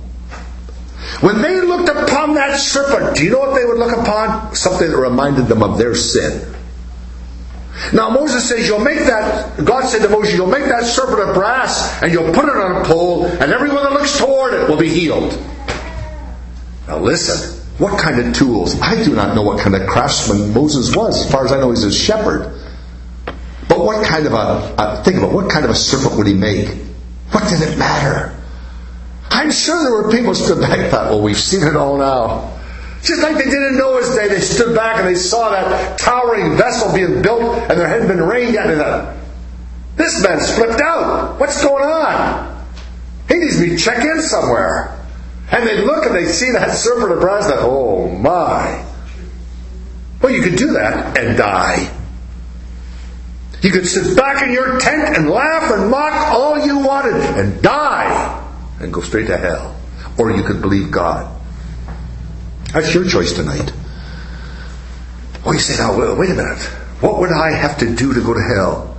When 1.22 1.42
they 1.42 1.60
looked 1.62 1.90
upon 1.90 2.36
that 2.36 2.58
serpent, 2.58 3.18
do 3.18 3.26
you 3.26 3.32
know 3.32 3.40
what 3.40 3.56
they 3.56 3.66
would 3.66 3.78
look 3.78 3.96
upon? 3.98 4.56
Something 4.56 4.90
that 4.90 4.98
reminded 4.98 5.48
them 5.48 5.62
of 5.64 5.78
their 5.78 5.94
sin. 5.94 6.56
Now 7.94 8.10
Moses 8.10 8.48
says, 8.48 8.68
You'll 8.68 8.80
make 8.80 9.00
that, 9.00 9.64
God 9.66 9.88
said 9.88 10.02
to 10.02 10.10
Moses, 10.10 10.36
You'll 10.36 10.48
make 10.48 10.66
that 10.66 10.86
serpent 10.86 11.20
of 11.20 11.36
brass 11.36 12.02
and 12.02 12.12
you'll 12.12 12.34
put 12.34 12.46
it 12.46 12.56
on 12.56 12.82
a 12.82 12.86
pole, 12.86 13.26
and 13.26 13.52
everyone 13.52 13.84
that 13.84 13.94
looks 13.94 14.18
toward 14.18 14.54
it 14.54 14.70
will 14.70 14.78
be 14.78 14.90
healed. 14.90 15.34
Now 16.88 17.00
listen, 17.00 17.60
what 17.78 18.00
kind 18.00 18.20
of 18.20 18.34
tools? 18.34 18.80
I 18.82 19.04
do 19.04 19.16
not 19.16 19.36
know 19.36 19.42
what 19.42 19.60
kind 19.60 19.76
of 19.76 19.88
craftsman 19.88 20.54
Moses 20.54 20.96
was. 20.96 21.26
As 21.26 21.32
far 21.32 21.46
as 21.46 21.52
I 21.52 21.60
know, 21.60 21.70
he's 21.70 21.84
a 21.84 21.92
shepherd. 21.92 22.60
But 23.68 23.80
what 23.80 24.06
kind 24.06 24.26
of 24.26 24.34
a, 24.34 24.38
uh, 24.38 25.04
think 25.04 25.18
about 25.18 25.32
what 25.32 25.52
kind 25.52 25.64
of 25.64 25.72
a 25.72 25.76
serpent 25.76 26.18
would 26.18 26.28
he 26.28 26.34
make? 26.34 26.68
What 27.32 27.48
did 27.50 27.62
it 27.62 27.78
matter? 27.78 28.36
I'm 29.40 29.52
sure 29.52 29.82
there 29.82 29.94
were 29.94 30.12
people 30.12 30.36
stood 30.36 30.60
back 30.60 30.78
and 30.78 30.92
thought, 30.92 31.10
well, 31.10 31.22
we've 31.22 31.40
seen 31.40 31.66
it 31.66 31.78
all 31.78 31.98
now. 31.98 32.60
Just 33.02 33.22
like 33.24 33.38
they 33.38 33.46
did 33.46 33.72
in 33.72 33.78
Noah's 33.78 34.14
day, 34.14 34.28
they 34.28 34.42
stood 34.42 34.76
back 34.76 34.98
and 35.00 35.08
they 35.08 35.16
saw 35.16 35.52
that 35.52 35.98
towering 35.98 36.58
vessel 36.58 36.94
being 36.94 37.22
built 37.22 37.58
and 37.70 37.80
there 37.80 37.88
hadn't 37.88 38.10
been 38.10 38.22
rain 38.22 38.54
yet. 38.54 38.70
And 38.70 38.82
thought, 38.82 39.16
this 39.96 40.22
man's 40.22 40.54
flipped 40.54 40.82
out. 40.82 41.40
What's 41.40 41.64
going 41.64 41.86
on? 41.86 42.68
He 43.30 43.36
needs 43.36 43.58
me 43.62 43.68
to 43.68 43.76
be 43.76 43.78
checked 43.78 44.02
in 44.02 44.22
somewhere. 44.22 45.00
And 45.54 45.66
they 45.66 45.86
look 45.86 46.06
and 46.06 46.14
they 46.14 46.26
see 46.26 46.52
that 46.52 46.76
serpent 46.76 47.14
of 47.14 47.22
brass. 47.22 47.48
That 47.48 47.60
oh 47.62 48.10
my! 48.10 48.86
Well, 50.22 50.34
you 50.34 50.42
could 50.42 50.58
do 50.58 50.74
that 50.74 51.18
and 51.18 51.38
die. 51.38 51.90
You 53.62 53.72
could 53.72 53.88
sit 53.88 54.18
back 54.18 54.44
in 54.44 54.52
your 54.52 54.82
tent 54.82 55.16
and 55.16 55.30
laugh 55.30 55.72
and 55.72 55.90
mock 55.90 56.14
all 56.28 56.66
you 56.66 56.80
wanted 56.80 57.16
and 57.16 57.62
die 57.62 58.39
and 58.80 58.94
go 58.94 59.02
straight 59.02 59.28
to 59.28 59.38
hell. 59.38 59.76
Or 60.18 60.32
you 60.32 60.44
could 60.44 60.62
believe 60.62 60.92
God. 60.92 61.36
That's 62.74 62.94
your 62.94 63.06
choice 63.06 63.34
tonight. 63.34 63.72
Oh, 65.46 65.54
you 65.54 65.60
say, 65.60 65.78
now, 65.78 65.98
wait 66.16 66.30
a 66.30 66.34
minute. 66.34 66.62
What 67.02 67.20
would 67.20 67.32
I 67.32 67.52
have 67.52 67.80
to 67.80 67.96
do 67.96 68.14
to 68.14 68.22
go 68.22 68.34
to 68.34 68.42
hell? 68.42 68.98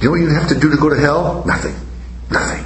You 0.00 0.06
know 0.06 0.10
what 0.12 0.20
you 0.20 0.28
have 0.28 0.48
to 0.48 0.58
do 0.58 0.70
to 0.70 0.76
go 0.76 0.88
to 0.88 0.96
hell? 0.96 1.44
Nothing. 1.46 1.74
Nothing. 2.30 2.64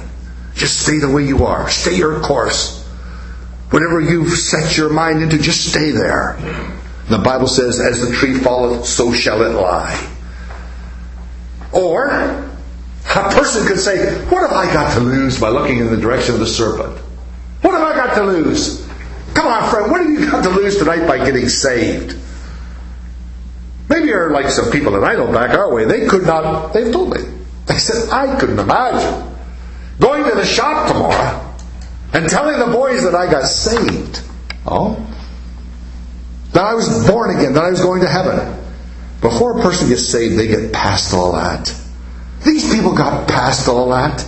Just 0.55 0.81
stay 0.81 0.99
the 0.99 1.09
way 1.09 1.25
you 1.25 1.45
are. 1.45 1.69
Stay 1.69 1.95
your 1.95 2.19
course. 2.21 2.83
Whatever 3.69 3.99
you've 3.99 4.31
set 4.31 4.77
your 4.77 4.89
mind 4.89 5.21
into, 5.21 5.37
just 5.37 5.69
stay 5.69 5.91
there. 5.91 6.37
The 7.09 7.17
Bible 7.17 7.47
says, 7.47 7.79
as 7.79 8.07
the 8.07 8.13
tree 8.13 8.39
falleth, 8.39 8.85
so 8.85 9.13
shall 9.13 9.41
it 9.41 9.49
lie. 9.49 10.13
Or, 11.73 12.46
a 13.25 13.33
person 13.33 13.67
could 13.67 13.79
say, 13.79 14.23
What 14.25 14.41
have 14.41 14.51
I 14.51 14.71
got 14.73 14.93
to 14.95 14.99
lose 14.99 15.39
by 15.39 15.49
looking 15.49 15.79
in 15.79 15.87
the 15.87 15.97
direction 15.97 16.33
of 16.33 16.39
the 16.39 16.47
serpent? 16.47 16.97
What 17.61 17.73
have 17.73 17.83
I 17.83 17.95
got 17.95 18.15
to 18.15 18.23
lose? 18.23 18.85
Come 19.33 19.47
on, 19.47 19.69
friend, 19.69 19.91
what 19.91 20.01
have 20.01 20.09
you 20.09 20.29
got 20.29 20.43
to 20.43 20.49
lose 20.49 20.77
tonight 20.77 21.07
by 21.07 21.23
getting 21.23 21.49
saved? 21.49 22.17
Maybe 23.89 24.07
you're 24.07 24.31
like 24.31 24.49
some 24.49 24.71
people 24.71 24.91
that 24.93 25.03
I 25.03 25.15
know 25.15 25.31
back 25.31 25.51
our 25.51 25.73
way. 25.73 25.85
They 25.85 26.07
could 26.07 26.23
not, 26.23 26.73
they've 26.73 26.91
told 26.91 27.11
me. 27.11 27.21
They 27.65 27.77
said, 27.77 28.09
I 28.09 28.39
couldn't 28.39 28.59
imagine 28.59 29.35
going 29.99 30.23
to 30.29 30.35
the 30.35 30.45
shop 30.45 30.87
tomorrow 30.87 31.55
and 32.13 32.29
telling 32.29 32.59
the 32.59 32.73
boys 32.73 33.03
that 33.03 33.15
I 33.15 33.29
got 33.29 33.45
saved. 33.45 34.21
Oh? 34.65 34.95
That 36.53 36.65
I 36.65 36.73
was 36.73 37.07
born 37.07 37.35
again, 37.35 37.53
that 37.53 37.63
I 37.63 37.69
was 37.69 37.81
going 37.81 38.01
to 38.01 38.07
heaven. 38.07 38.63
Before 39.21 39.59
a 39.59 39.61
person 39.61 39.89
gets 39.89 40.07
saved, 40.07 40.37
they 40.37 40.47
get 40.47 40.71
past 40.71 41.13
all 41.13 41.33
that. 41.33 41.73
These 42.43 42.73
people 42.73 42.95
got 42.95 43.27
past 43.27 43.67
all 43.67 43.89
that. 43.89 44.25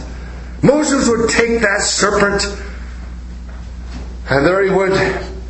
Moses 0.62 1.08
would 1.08 1.30
take 1.30 1.62
that 1.62 1.82
serpent 1.82 2.44
and 4.30 4.46
there 4.46 4.64
he 4.64 4.70
would 4.70 4.92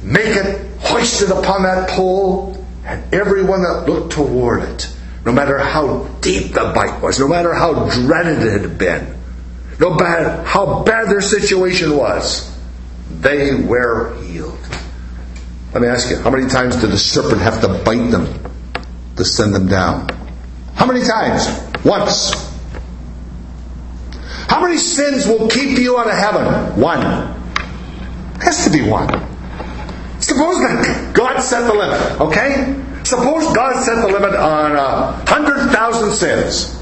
make 0.04 0.36
it 0.38 0.66
hoisted 0.80 1.32
upon 1.32 1.64
that 1.64 1.90
pole, 1.90 2.66
and 2.86 3.14
everyone 3.14 3.62
that 3.64 3.84
looked 3.86 4.14
toward 4.14 4.64
it, 4.64 4.96
no 5.26 5.34
matter 5.34 5.58
how 5.58 6.06
deep 6.22 6.54
the 6.54 6.72
bite 6.74 7.02
was, 7.02 7.20
no 7.20 7.28
matter 7.28 7.54
how 7.54 7.90
dreaded 7.90 8.42
it 8.42 8.62
had 8.62 8.78
been, 8.78 9.18
no 9.80 9.94
matter 9.94 10.44
how 10.44 10.84
bad 10.84 11.10
their 11.10 11.20
situation 11.20 11.96
was, 11.98 12.58
they 13.20 13.54
were 13.54 14.16
healed. 14.24 14.58
Let 15.74 15.82
me 15.82 15.90
ask 15.90 16.10
you, 16.10 16.18
how 16.18 16.30
many 16.30 16.48
times 16.48 16.78
did 16.78 16.90
the 16.90 16.98
serpent 16.98 17.42
have 17.42 17.60
to 17.62 17.68
bite 17.84 18.12
them 18.12 18.28
to 19.18 19.26
send 19.26 19.54
them 19.54 19.68
down? 19.68 20.08
How 20.76 20.86
many 20.86 21.06
times? 21.06 21.48
Once. 21.84 22.49
How 24.50 24.62
many 24.62 24.78
sins 24.78 25.28
will 25.28 25.48
keep 25.48 25.78
you 25.78 26.00
out 26.00 26.08
of 26.08 26.14
heaven? 26.14 26.82
One. 26.82 27.02
Has 28.42 28.66
to 28.66 28.72
be 28.72 28.82
one. 28.82 29.08
Suppose 30.20 30.60
that 30.60 31.12
God 31.14 31.40
set 31.40 31.68
the 31.68 31.74
limit, 31.74 32.20
okay? 32.20 32.76
Suppose 33.04 33.54
God 33.56 33.84
set 33.84 34.02
the 34.02 34.08
limit 34.08 34.36
on 34.36 34.76
a 34.76 35.12
hundred 35.28 35.72
thousand 35.72 36.14
sins. 36.14 36.76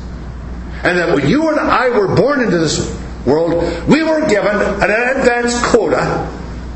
And 0.83 0.97
that 0.97 1.15
when 1.15 1.27
you 1.27 1.49
and 1.49 1.59
I 1.59 1.89
were 1.89 2.15
born 2.15 2.41
into 2.41 2.57
this 2.57 2.97
world, 3.25 3.61
we 3.87 4.03
were 4.03 4.27
given 4.27 4.55
an 4.55 5.17
advanced 5.19 5.63
quota 5.63 5.99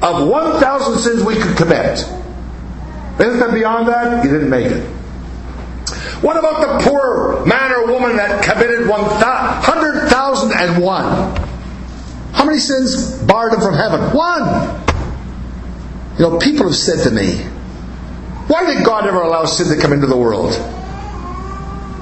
of 0.02 0.28
1,000 0.28 1.00
sins 1.00 1.24
we 1.24 1.36
could 1.36 1.56
commit. 1.56 2.04
Anything 3.20 3.54
beyond 3.54 3.88
that, 3.88 4.24
you 4.24 4.32
didn't 4.32 4.50
make 4.50 4.66
it. 4.66 4.84
What 6.22 6.38
about 6.38 6.62
the 6.62 6.90
poor 6.90 7.46
man 7.46 7.72
or 7.72 7.88
woman 7.88 8.18
that 8.18 8.44
committed 8.44 8.88
100,001? 10.70 12.34
How 12.34 12.46
many 12.46 12.60
sins 12.60 13.22
barred 13.24 13.54
him 13.54 13.62
from 13.62 13.74
heaven? 13.74 14.00
One. 14.16 14.80
You 16.18 16.30
know, 16.30 16.40
people 16.40 16.68
have 16.68 16.76
said 16.76 17.04
to 17.10 17.12
me, 17.12 17.38
why 18.48 18.66
did 18.66 18.86
God 18.86 19.08
ever 19.08 19.22
allow 19.22 19.46
sin 19.46 19.76
to 19.76 19.82
come 19.82 19.94
into 19.94 20.08
the 20.08 20.18
world? 20.18 20.52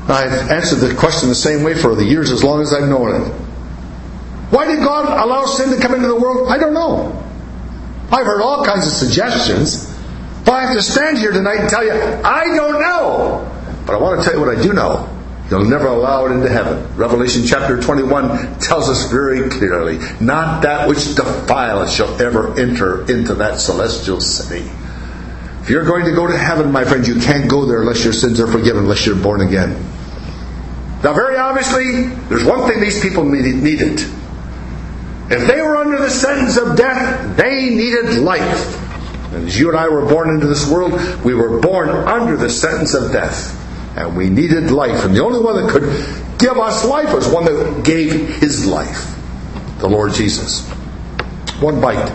I've 0.09 0.49
answered 0.49 0.77
the 0.77 0.95
question 0.95 1.29
the 1.29 1.35
same 1.35 1.63
way 1.63 1.75
for 1.75 1.93
the 1.95 2.03
years 2.03 2.31
as 2.31 2.43
long 2.43 2.61
as 2.61 2.73
I've 2.73 2.89
known 2.89 3.21
it. 3.21 3.27
Why 4.49 4.65
did 4.65 4.79
God 4.79 5.05
allow 5.05 5.45
sin 5.45 5.69
to 5.69 5.79
come 5.79 5.93
into 5.93 6.07
the 6.07 6.19
world? 6.19 6.49
I 6.49 6.57
don't 6.57 6.73
know. 6.73 7.15
I've 8.11 8.25
heard 8.25 8.41
all 8.41 8.65
kinds 8.65 8.87
of 8.87 8.93
suggestions, 8.93 9.95
but 10.43 10.53
I 10.53 10.65
have 10.65 10.75
to 10.75 10.81
stand 10.81 11.19
here 11.19 11.31
tonight 11.31 11.59
and 11.59 11.69
tell 11.69 11.85
you, 11.85 11.91
I 11.91 12.45
don't 12.55 12.81
know. 12.81 13.45
But 13.85 13.93
I 13.93 13.99
want 13.99 14.19
to 14.19 14.25
tell 14.25 14.39
you 14.39 14.45
what 14.45 14.57
I 14.57 14.61
do 14.61 14.73
know. 14.73 15.18
He'll 15.49 15.65
never 15.65 15.87
allow 15.87 16.27
it 16.27 16.31
into 16.31 16.47
heaven. 16.47 16.95
Revelation 16.95 17.43
chapter 17.43 17.81
21 17.81 18.59
tells 18.59 18.87
us 18.87 19.11
very 19.11 19.49
clearly 19.49 19.97
not 20.21 20.61
that 20.61 20.87
which 20.87 21.15
defiles 21.15 21.91
shall 21.91 22.21
ever 22.21 22.57
enter 22.59 23.01
into 23.11 23.33
that 23.35 23.59
celestial 23.59 24.21
city. 24.21 24.69
If 25.61 25.69
you're 25.71 25.85
going 25.85 26.05
to 26.05 26.11
go 26.11 26.27
to 26.27 26.37
heaven, 26.37 26.71
my 26.71 26.85
friends, 26.85 27.07
you 27.07 27.19
can't 27.19 27.49
go 27.49 27.65
there 27.65 27.81
unless 27.81 28.03
your 28.03 28.13
sins 28.13 28.39
are 28.39 28.45
forgiven, 28.45 28.83
unless 28.83 29.07
you're 29.07 29.15
born 29.15 29.41
again. 29.41 29.71
Now, 31.03 31.13
very 31.13 31.37
obviously, 31.37 32.03
there's 32.29 32.45
one 32.45 32.69
thing 32.69 32.79
these 32.79 33.01
people 33.01 33.23
needed. 33.23 34.01
If 35.31 35.47
they 35.47 35.61
were 35.61 35.77
under 35.77 35.97
the 35.97 36.11
sentence 36.11 36.57
of 36.57 36.77
death, 36.77 37.37
they 37.37 37.69
needed 37.69 38.19
life. 38.19 38.75
And 39.33 39.47
as 39.47 39.59
you 39.59 39.69
and 39.69 39.77
I 39.77 39.89
were 39.89 40.05
born 40.05 40.29
into 40.29 40.45
this 40.45 40.69
world, 40.69 40.93
we 41.23 41.33
were 41.33 41.59
born 41.59 41.89
under 41.89 42.37
the 42.37 42.49
sentence 42.49 42.93
of 42.93 43.11
death 43.11 43.58
and 43.99 44.15
we 44.15 44.29
needed 44.29 44.71
life. 44.71 45.03
And 45.03 45.13
the 45.13 45.21
only 45.21 45.39
one 45.39 45.61
that 45.61 45.69
could 45.69 46.39
give 46.39 46.57
us 46.57 46.85
life 46.85 47.13
was 47.13 47.27
one 47.27 47.43
that 47.45 47.83
gave 47.83 48.13
his 48.39 48.65
life, 48.65 49.13
the 49.79 49.89
Lord 49.89 50.13
Jesus. 50.13 50.67
One 51.59 51.81
bite. 51.81 52.07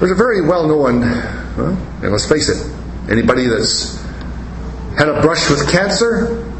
There's 0.00 0.10
a 0.10 0.16
very 0.16 0.46
well 0.46 0.66
known, 0.66 1.02
well, 1.56 1.78
and 2.02 2.10
let's 2.10 2.28
face 2.28 2.48
it, 2.48 2.74
anybody 3.08 3.46
that's 3.46 4.02
had 4.98 5.08
a 5.08 5.22
brush 5.22 5.48
with 5.48 5.70
cancer 5.70 6.52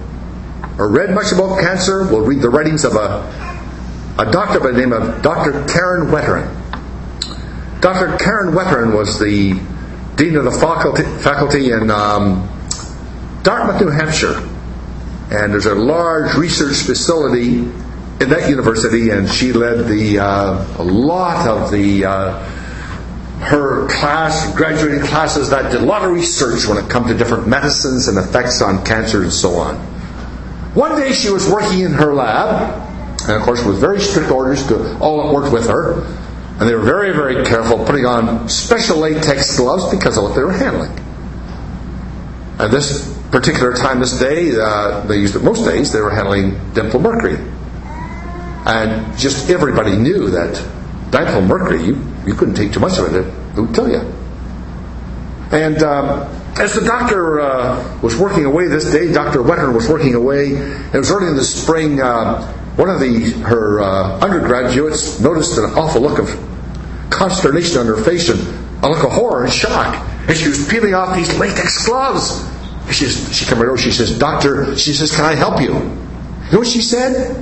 or 0.78 0.88
read 0.88 1.10
much 1.10 1.32
about 1.32 1.60
cancer 1.60 2.04
will 2.04 2.22
read 2.22 2.40
the 2.40 2.50
writings 2.50 2.84
of 2.84 2.94
a, 2.94 4.14
a 4.18 4.30
doctor 4.30 4.60
by 4.60 4.70
the 4.70 4.78
name 4.78 4.92
of 4.92 5.22
Dr. 5.22 5.66
Karen 5.66 6.12
Wetterhahn. 6.12 7.80
Dr. 7.80 8.16
Karen 8.18 8.54
Wetterhahn 8.54 8.94
was 8.94 9.18
the 9.18 9.54
dean 10.14 10.36
of 10.36 10.44
the 10.44 10.52
faculty, 10.52 11.02
faculty 11.02 11.72
in 11.72 11.90
um, 11.90 12.48
Dartmouth, 13.44 13.80
New 13.80 13.90
Hampshire. 13.90 14.36
And 15.30 15.52
there's 15.52 15.66
a 15.66 15.74
large 15.74 16.34
research 16.34 16.78
facility 16.78 17.58
in 17.58 18.30
that 18.30 18.48
university, 18.48 19.10
and 19.10 19.28
she 19.28 19.52
led 19.52 19.86
the 19.86 20.18
uh, 20.18 20.66
a 20.78 20.82
lot 20.82 21.46
of 21.46 21.70
the 21.70 22.06
uh, 22.06 22.44
her 23.40 23.86
class, 23.88 24.54
graduating 24.56 25.04
classes 25.06 25.50
that 25.50 25.70
did 25.70 25.82
a 25.82 25.84
lot 25.84 26.04
of 26.04 26.12
research 26.12 26.66
when 26.66 26.82
it 26.82 26.88
comes 26.88 27.08
to 27.08 27.18
different 27.18 27.46
medicines 27.46 28.08
and 28.08 28.16
effects 28.16 28.62
on 28.62 28.84
cancer 28.84 29.22
and 29.22 29.32
so 29.32 29.50
on. 29.56 29.76
One 30.74 30.98
day 30.98 31.12
she 31.12 31.30
was 31.30 31.48
working 31.50 31.80
in 31.80 31.92
her 31.92 32.14
lab, 32.14 32.80
and 33.22 33.32
of 33.32 33.42
course 33.42 33.62
with 33.62 33.78
very 33.78 34.00
strict 34.00 34.30
orders 34.30 34.66
to 34.68 34.98
all 34.98 35.22
that 35.22 35.34
worked 35.34 35.52
with 35.52 35.68
her, 35.68 36.02
and 36.58 36.68
they 36.68 36.74
were 36.74 36.82
very, 36.82 37.12
very 37.12 37.44
careful, 37.44 37.84
putting 37.84 38.06
on 38.06 38.48
special 38.48 38.98
latex 38.98 39.58
gloves 39.58 39.94
because 39.94 40.16
of 40.16 40.24
what 40.24 40.34
they 40.34 40.42
were 40.42 40.52
handling. 40.52 40.92
And 42.58 42.72
this 42.72 43.13
particular 43.34 43.74
time 43.74 43.98
this 43.98 44.16
day, 44.20 44.52
uh, 44.56 45.00
they 45.06 45.16
used 45.16 45.34
it 45.34 45.42
most 45.42 45.64
days, 45.64 45.92
they 45.92 46.00
were 46.00 46.14
handling 46.14 46.52
dimethylmercury. 46.72 47.36
And 48.64 49.18
just 49.18 49.50
everybody 49.50 49.96
knew 49.96 50.30
that 50.30 50.54
dimethylmercury, 51.10 51.84
you, 51.84 52.00
you 52.24 52.34
couldn't 52.34 52.54
take 52.54 52.72
too 52.72 52.78
much 52.78 52.96
of 52.96 53.12
it, 53.12 53.26
It 53.58 53.60
would 53.60 53.74
kill 53.74 53.90
you. 53.90 53.98
And 55.50 55.82
um, 55.82 56.28
as 56.56 56.76
the 56.76 56.86
doctor 56.86 57.40
uh, 57.40 57.98
was 58.02 58.16
working 58.16 58.44
away 58.44 58.68
this 58.68 58.92
day, 58.92 59.12
Dr. 59.12 59.42
Wetter 59.42 59.72
was 59.72 59.88
working 59.88 60.14
away. 60.14 60.50
It 60.52 60.94
was 60.94 61.10
early 61.10 61.26
in 61.26 61.34
the 61.34 61.42
spring. 61.42 62.00
Uh, 62.00 62.40
one 62.76 62.88
of 62.88 63.00
the 63.00 63.32
her 63.42 63.80
uh, 63.80 64.20
undergraduates 64.20 65.18
noticed 65.18 65.58
an 65.58 65.64
awful 65.76 66.02
look 66.02 66.20
of 66.20 66.28
consternation 67.10 67.78
on 67.78 67.86
her 67.86 68.00
face 68.00 68.28
and 68.28 68.38
a 68.84 68.88
look 68.88 69.02
of 69.02 69.10
horror 69.10 69.42
and 69.42 69.52
shock. 69.52 69.96
And 70.28 70.36
she 70.36 70.48
was 70.48 70.68
peeling 70.68 70.94
off 70.94 71.16
these 71.16 71.36
latex 71.36 71.84
gloves. 71.84 72.53
She, 72.90 73.08
she 73.08 73.44
came 73.46 73.58
right 73.58 73.68
over. 73.68 73.78
She 73.78 73.90
says, 73.90 74.18
"Doctor," 74.18 74.76
she 74.76 74.92
says, 74.92 75.14
"Can 75.14 75.24
I 75.24 75.34
help 75.34 75.60
you?" 75.60 75.72
You 75.72 76.52
know 76.52 76.58
what 76.58 76.66
she 76.66 76.82
said? 76.82 77.34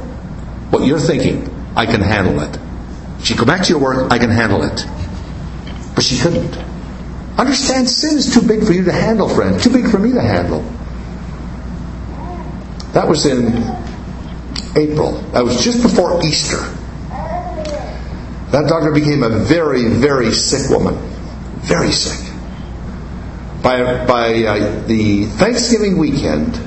What 0.70 0.86
you're 0.86 1.00
thinking, 1.00 1.50
I 1.76 1.86
can 1.86 2.00
handle 2.00 2.40
it. 2.40 2.58
She 3.22 3.34
go 3.34 3.44
back 3.44 3.62
to 3.64 3.68
your 3.68 3.80
work. 3.80 4.10
I 4.10 4.18
can 4.18 4.30
handle 4.30 4.62
it. 4.62 4.86
But 5.94 6.04
she 6.04 6.18
couldn't. 6.18 6.56
Understand, 7.38 7.88
sin 7.88 8.18
is 8.18 8.32
too 8.32 8.46
big 8.46 8.64
for 8.64 8.72
you 8.72 8.84
to 8.84 8.92
handle, 8.92 9.28
friend. 9.28 9.60
Too 9.60 9.70
big 9.70 9.90
for 9.90 9.98
me 9.98 10.12
to 10.12 10.20
handle. 10.20 10.62
That 12.92 13.08
was 13.08 13.26
in 13.26 13.56
April. 14.76 15.12
That 15.32 15.44
was 15.44 15.62
just 15.62 15.82
before 15.82 16.22
Easter. 16.24 16.58
That 18.50 18.68
doctor 18.68 18.92
became 18.92 19.22
a 19.22 19.30
very, 19.30 19.88
very 19.88 20.32
sick 20.32 20.70
woman. 20.70 20.96
Very 21.62 21.90
sick. 21.90 22.21
By, 23.62 24.04
by 24.06 24.44
uh, 24.44 24.86
the 24.86 25.26
Thanksgiving 25.26 25.98
weekend, 25.98 26.58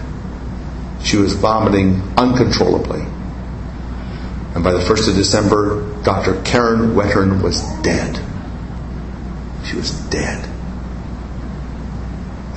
she 1.04 1.18
was 1.18 1.34
vomiting 1.34 2.02
uncontrollably. 2.18 3.02
And 4.56 4.64
by 4.64 4.72
the 4.72 4.80
1st 4.80 5.10
of 5.10 5.16
December, 5.16 6.02
Dr. 6.04 6.42
Karen 6.44 6.96
Wetterhahn 6.96 7.42
was 7.42 7.62
dead. 7.82 8.24
She 9.66 9.76
was 9.76 9.92
dead. 10.10 10.50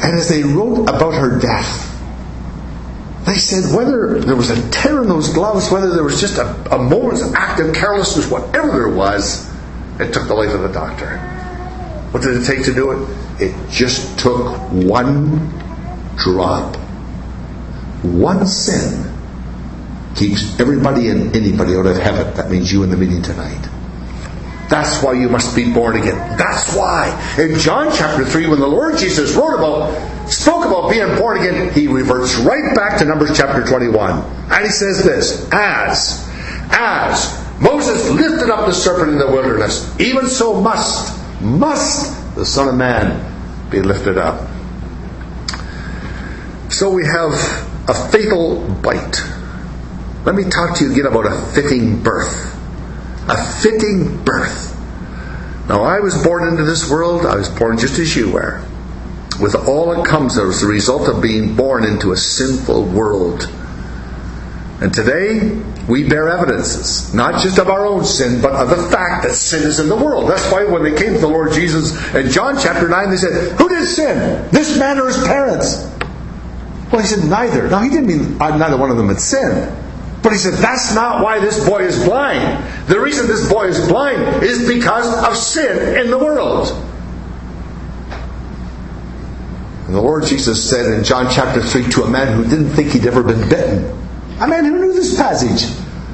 And 0.01 0.17
as 0.17 0.29
they 0.29 0.45
wrote 0.45 0.89
about 0.89 1.15
her 1.15 1.41
death, 1.41 1.87
they 3.27 3.35
said 3.35 3.77
whether 3.77 4.21
there 4.21 4.37
was 4.37 4.51
a 4.51 4.71
tear 4.71 5.03
in 5.03 5.09
those 5.09 5.35
gloves, 5.35 5.71
whether 5.71 5.93
there 5.93 6.05
was 6.05 6.21
just 6.21 6.39
a, 6.39 6.75
a 6.75 6.79
moment's 6.79 7.23
act 7.35 7.61
of 7.61 7.75
carelessness, 7.75 8.31
whatever 8.31 8.69
there 8.69 8.89
was, 8.89 9.53
it 9.99 10.15
took 10.15 10.29
the 10.29 10.35
life 10.35 10.55
of 10.55 10.63
the 10.63 10.73
doctor. 10.73 11.19
What 12.13 12.23
did 12.23 12.41
it 12.41 12.47
take 12.47 12.65
to 12.67 12.73
do 12.73 12.93
it? 12.93 13.28
It 13.41 13.71
just 13.71 14.19
took 14.19 14.57
one 14.71 15.51
drop. 16.17 16.77
One 18.03 18.47
sin 18.47 19.15
keeps 20.17 20.59
everybody 20.59 21.09
and 21.09 21.35
anybody 21.35 21.77
out 21.77 21.87
of 21.87 21.97
heaven. 21.97 22.35
That 22.35 22.51
means 22.51 22.73
you 22.73 22.83
in 22.83 22.91
the 22.91 22.97
meeting 22.97 23.23
tonight. 23.23 23.69
That's 24.69 25.03
why 25.03 25.15
you 25.15 25.29
must 25.29 25.57
be 25.57 25.73
born 25.73 25.97
again. 25.97 26.37
That's 26.37 26.75
why. 26.75 27.09
In 27.39 27.59
John 27.59 27.91
chapter 27.95 28.25
3, 28.25 28.49
when 28.49 28.61
the 28.61 28.67
Lord 28.67 28.99
Jesus 28.99 29.35
wrote 29.35 29.55
about, 29.55 30.29
spoke 30.29 30.67
about 30.67 30.91
being 30.91 31.17
born 31.17 31.39
again, 31.39 31.73
he 31.73 31.89
reverts 31.89 32.37
right 32.37 32.75
back 32.75 32.99
to 32.99 33.05
Numbers 33.07 33.37
chapter 33.37 33.65
21. 33.65 34.11
And 34.51 34.65
he 34.65 34.71
says 34.71 35.03
this, 35.03 35.49
as, 35.53 36.29
as 36.71 37.43
Moses 37.61 38.11
lifted 38.11 38.51
up 38.51 38.67
the 38.67 38.75
serpent 38.75 39.13
in 39.13 39.19
the 39.19 39.27
wilderness, 39.27 39.99
even 39.99 40.29
so 40.29 40.61
must, 40.61 41.17
must 41.41 42.18
the 42.35 42.45
Son 42.45 42.69
of 42.69 42.75
Man 42.75 43.71
be 43.71 43.81
lifted 43.83 44.19
up. 44.19 44.49
So 46.71 46.91
we 46.91 47.05
have 47.07 47.33
a 47.89 47.95
fatal 48.11 48.69
bite. 48.83 49.23
Let 50.25 50.35
me 50.35 50.45
talk 50.45 50.77
to 50.79 50.85
you 50.85 50.93
again 50.93 51.07
about 51.07 51.27
a 51.27 51.35
fitting 51.53 52.03
birth 52.03 52.59
a 53.29 53.45
fitting 53.61 54.25
birth. 54.25 54.75
Now, 55.69 55.83
I 55.83 56.01
was 56.01 56.21
born 56.25 56.49
into 56.49 56.65
this 56.65 56.91
world, 56.91 57.27
I 57.27 57.37
was 57.37 57.49
born 57.51 57.77
just 57.77 57.99
as 57.99 58.17
you 58.17 58.33
were, 58.33 58.65
with 59.39 59.55
all 59.55 59.95
that 59.95 60.07
comes 60.07 60.39
as 60.39 60.63
a 60.63 60.67
result 60.67 61.09
of 61.09 61.21
being 61.21 61.55
born 61.55 61.85
into 61.85 62.13
a 62.13 62.17
sinful 62.17 62.85
world. 62.85 63.43
And 64.81 64.95
today, 64.95 65.61
we 65.89 66.09
bear 66.09 66.29
evidences, 66.29 67.13
not 67.13 67.43
just 67.43 67.59
of 67.59 67.69
our 67.69 67.85
own 67.85 68.05
sin, 68.05 68.41
but 68.41 68.53
of 68.53 68.71
the 68.71 68.91
fact 68.91 69.25
that 69.25 69.35
sin 69.35 69.65
is 69.65 69.81
in 69.81 69.89
the 69.89 69.97
world. 69.97 70.31
That's 70.31 70.51
why 70.53 70.65
when 70.65 70.85
they 70.85 70.97
came 70.97 71.15
to 71.15 71.19
the 71.19 71.29
Lord 71.29 71.53
Jesus 71.53 71.93
in 72.15 72.31
John 72.31 72.57
chapter 72.61 72.89
9, 72.89 73.11
they 73.11 73.17
said, 73.17 73.59
Who 73.59 73.69
did 73.69 73.87
sin? 73.89 74.49
This 74.53 74.79
man 74.79 75.01
or 75.01 75.09
his 75.09 75.19
parents? 75.25 75.85
Well, 76.93 77.01
he 77.01 77.07
said, 77.09 77.29
Neither. 77.29 77.69
Now, 77.69 77.81
he 77.81 77.91
didn't 77.91 78.07
mean 78.07 78.39
neither 78.39 78.77
one 78.77 78.91
of 78.91 78.97
them 78.97 79.09
had 79.09 79.21
sinned. 79.21 79.75
But 80.23 80.33
he 80.33 80.39
said, 80.39 80.55
that's 80.55 80.95
not 80.95 81.23
why 81.23 81.39
this 81.39 81.65
boy 81.67 81.79
is 81.85 82.05
blind. 82.05 82.65
The 82.89 83.01
reason 83.01 83.27
this 83.27 83.51
boy 83.51 83.69
is 83.69 83.87
blind 83.89 84.43
is 84.43 84.67
because 84.67 85.07
of 85.25 85.37
sin 85.37 85.97
in 85.97 86.11
the 86.11 86.19
world. 86.19 86.69
And 89.87 89.95
the 89.95 90.03
Lord 90.03 90.25
Jesus 90.25 90.69
said 90.69 90.87
in 90.93 91.05
John 91.05 91.33
chapter 91.33 91.63
3 91.63 91.89
to 91.91 92.03
a 92.03 92.11
man 92.11 92.37
who 92.37 92.43
didn't 92.43 92.71
think 92.71 92.93
he'd 92.93 93.07
ever 93.07 93.23
been 93.23 93.49
bitten, 93.49 94.08
a 94.41 94.47
man 94.47 94.65
who 94.65 94.79
knew 94.79 94.93
this 94.93 95.17
passage, 95.17 95.65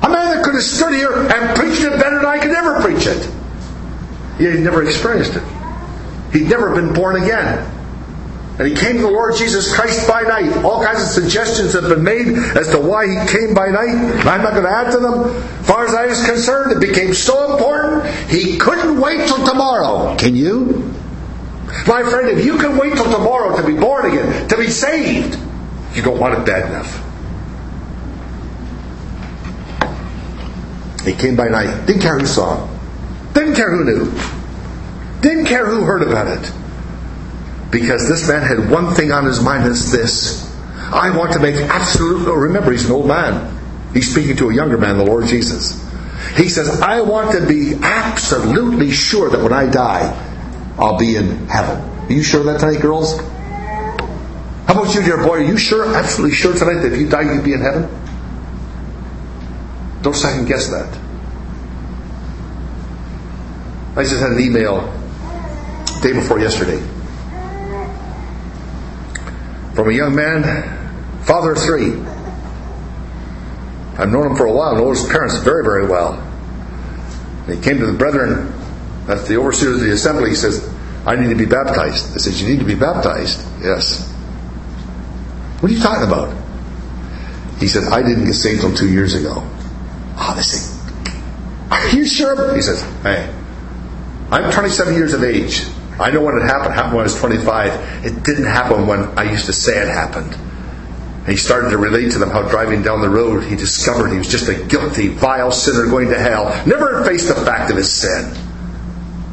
a 0.03 0.09
man 0.09 0.35
that 0.35 0.45
could 0.45 0.55
have 0.55 0.63
stood 0.63 0.95
here 0.95 1.13
and 1.13 1.57
preached 1.57 1.83
it 1.83 1.93
better 2.01 2.17
than 2.17 2.27
I 2.27 2.39
could 2.39 2.53
ever 2.53 2.81
preach 2.81 3.07
it. 3.07 3.31
Yet 4.39 4.55
he'd 4.55 4.65
never 4.65 4.83
experienced 4.83 5.37
it. 5.37 5.43
He'd 6.33 6.49
never 6.49 6.75
been 6.75 6.93
born 6.93 7.23
again. 7.23 7.71
And 8.59 8.69
he 8.69 8.75
came 8.75 8.97
to 8.97 9.03
the 9.03 9.11
Lord 9.11 9.35
Jesus 9.37 9.75
Christ 9.75 10.07
by 10.07 10.23
night. 10.23 10.65
All 10.65 10.83
kinds 10.83 11.03
of 11.03 11.09
suggestions 11.09 11.73
have 11.73 11.89
been 11.89 12.05
made 12.05 12.29
as 12.57 12.71
to 12.71 12.79
why 12.79 13.07
he 13.07 13.17
came 13.27 13.53
by 13.53 13.69
night. 13.69 13.95
I'm 14.25 14.43
not 14.43 14.53
going 14.53 14.65
to 14.65 14.71
add 14.71 14.93
to 14.93 14.99
them. 14.99 15.25
As 15.25 15.67
far 15.67 15.87
as 15.87 15.95
I 15.95 16.07
was 16.07 16.25
concerned, 16.25 16.71
it 16.73 16.81
became 16.81 17.15
so 17.15 17.53
important, 17.53 18.07
he 18.31 18.57
couldn't 18.57 19.01
wait 19.01 19.27
till 19.27 19.45
tomorrow. 19.45 20.17
Can 20.17 20.37
you? 20.37 20.93
My 21.89 22.05
friend, 22.05 22.29
if 22.29 22.45
you 22.45 22.57
can 22.59 22.77
wait 22.77 22.95
till 22.95 23.11
tomorrow 23.11 23.57
to 23.57 23.67
be 23.67 23.75
born 23.75 24.13
again, 24.13 24.49
to 24.49 24.57
be 24.57 24.69
saved, 24.69 25.37
you 25.95 26.03
don't 26.03 26.21
want 26.21 26.39
it 26.39 26.47
bad 26.47 26.71
enough. 26.71 27.04
He 31.05 31.15
came 31.15 31.37
by 31.37 31.49
night. 31.49 31.87
Didn't 31.87 32.03
care 32.03 32.19
who 32.19 32.27
saw. 32.27 32.69
Didn't 33.35 33.55
care 33.55 33.71
who 33.71 33.85
knew. 33.85 34.13
Didn't 35.21 35.47
care 35.47 35.67
who 35.67 35.83
heard 35.83 36.03
about 36.03 36.29
it. 36.29 36.53
Because 37.71 38.09
this 38.09 38.29
man 38.29 38.43
had 38.43 38.71
one 38.71 38.95
thing 38.95 39.13
on 39.13 39.25
his 39.25 39.43
mind 39.43 39.67
is 39.67 39.91
this. 39.91 40.51
I 40.77 41.17
want 41.17 41.33
to 41.33 41.41
make 41.41 41.57
absolute, 41.57 42.29
oh, 42.29 42.35
remember 42.35 42.73
he's 42.73 42.87
an 42.87 42.93
old 42.93 43.09
man. 43.09 43.59
He's 43.93 44.11
speaking 44.11 44.37
to 44.37 44.51
a 44.51 44.55
younger 44.55 44.79
man, 44.79 44.99
the 44.99 45.05
Lord 45.05 45.27
Jesus. 45.27 45.83
He 46.37 46.49
says, 46.49 46.81
I 46.81 47.01
want 47.01 47.33
to 47.33 47.47
be 47.47 47.75
absolutely 47.83 48.91
sure 48.91 49.31
that 49.31 49.43
when 49.43 49.53
I 49.53 49.67
die, 49.67 50.13
I'll 50.79 50.99
be 50.99 51.17
in 51.17 51.47
heaven. 51.47 51.81
Are 52.01 52.13
you 52.13 52.23
sure 52.23 52.43
that 52.45 52.61
tonight, 52.61 52.81
girls? 52.81 53.19
How 54.67 54.81
about 54.81 54.95
you, 54.95 55.03
dear 55.03 55.19
boy? 55.19 55.39
Are 55.39 55.43
you 55.43 55.57
sure, 55.57 55.95
absolutely 55.95 56.35
sure 56.37 56.55
tonight 56.55 56.81
that 56.81 56.93
if 56.93 57.01
you 57.01 57.09
die, 57.09 57.23
you'd 57.23 57.45
be 57.45 57.53
in 57.53 57.61
heaven? 57.61 57.85
Don't 60.05 60.15
second 60.15 60.47
guess 60.47 60.69
that. 60.69 61.01
I 63.97 64.03
just 64.03 64.21
had 64.21 64.33
an 64.33 64.41
email 64.41 64.83
day 66.03 66.13
before 66.13 66.39
yesterday 66.39 66.79
from 69.75 69.89
a 69.89 69.93
young 69.93 70.15
man, 70.15 70.43
father 71.25 71.53
of 71.53 71.59
three. 71.59 71.93
I've 73.97 74.11
known 74.11 74.27
him 74.27 74.37
for 74.37 74.47
a 74.47 74.53
while, 74.53 74.77
know 74.77 74.91
his 74.91 75.07
parents 75.07 75.37
very, 75.39 75.65
very 75.65 75.87
well. 75.87 76.21
he 77.47 77.61
came 77.61 77.79
to 77.79 77.87
the 77.87 77.93
brethren, 77.93 78.53
that's 79.07 79.27
the 79.27 79.37
overseer 79.37 79.73
of 79.73 79.81
the 79.81 79.93
assembly, 79.93 80.31
he 80.31 80.37
says, 80.37 80.69
I 81.07 81.17
need 81.17 81.29
to 81.29 81.35
be 81.35 81.47
baptized. 81.47 82.15
I 82.15 82.19
said, 82.19 82.35
You 82.35 82.49
need 82.49 82.61
to 82.61 82.65
be 82.65 82.75
baptized? 82.75 83.41
Yes. 83.63 84.11
What 85.61 85.71
are 85.71 85.75
you 85.75 85.81
talking 85.81 86.07
about? 86.07 86.37
He 87.59 87.69
said, 87.69 87.85
I 87.85 88.03
didn't 88.03 88.25
get 88.25 88.35
saved 88.35 88.65
until 88.65 88.77
two 88.77 88.91
years 88.91 89.15
ago. 89.15 89.43
Oh, 90.17 91.69
Are 91.71 91.89
you 91.91 92.07
sure? 92.07 92.55
He 92.55 92.63
says, 92.63 92.83
Hey, 93.03 93.33
I'm 94.31 94.53
27 94.53 94.95
years 94.95 95.13
of 95.13 95.23
age. 95.23 95.65
I 95.99 96.11
know 96.11 96.23
when 96.23 96.37
it 96.37 96.43
happened. 96.43 96.75
Happened 96.75 96.95
when 96.95 97.03
I 97.03 97.05
was 97.05 97.19
25. 97.19 98.05
It 98.05 98.25
didn't 98.25 98.47
happen 98.47 98.87
when 98.87 99.17
I 99.19 99.31
used 99.31 99.47
to 99.47 99.53
say 99.53 99.81
it 99.81 99.89
happened. 99.89 100.35
And 100.35 101.29
he 101.29 101.37
started 101.37 101.71
to 101.71 101.79
relate 101.79 102.13
to 102.13 102.19
them 102.19 102.31
how 102.31 102.43
driving 102.43 102.83
down 102.83 103.01
the 103.01 103.09
road 103.09 103.45
he 103.45 103.57
discovered 103.57 104.11
he 104.11 104.19
was 104.19 104.29
just 104.29 104.49
a 104.49 104.63
guilty, 104.65 105.09
vile 105.09 105.53
sinner 105.53 105.87
going 105.87 106.09
to 106.11 106.19
hell. 106.19 106.47
Never 106.67 107.05
faced 107.05 107.29
the 107.29 107.35
fact 107.35 107.71
of 107.71 107.77
his 107.77 107.91
sin. 107.91 108.35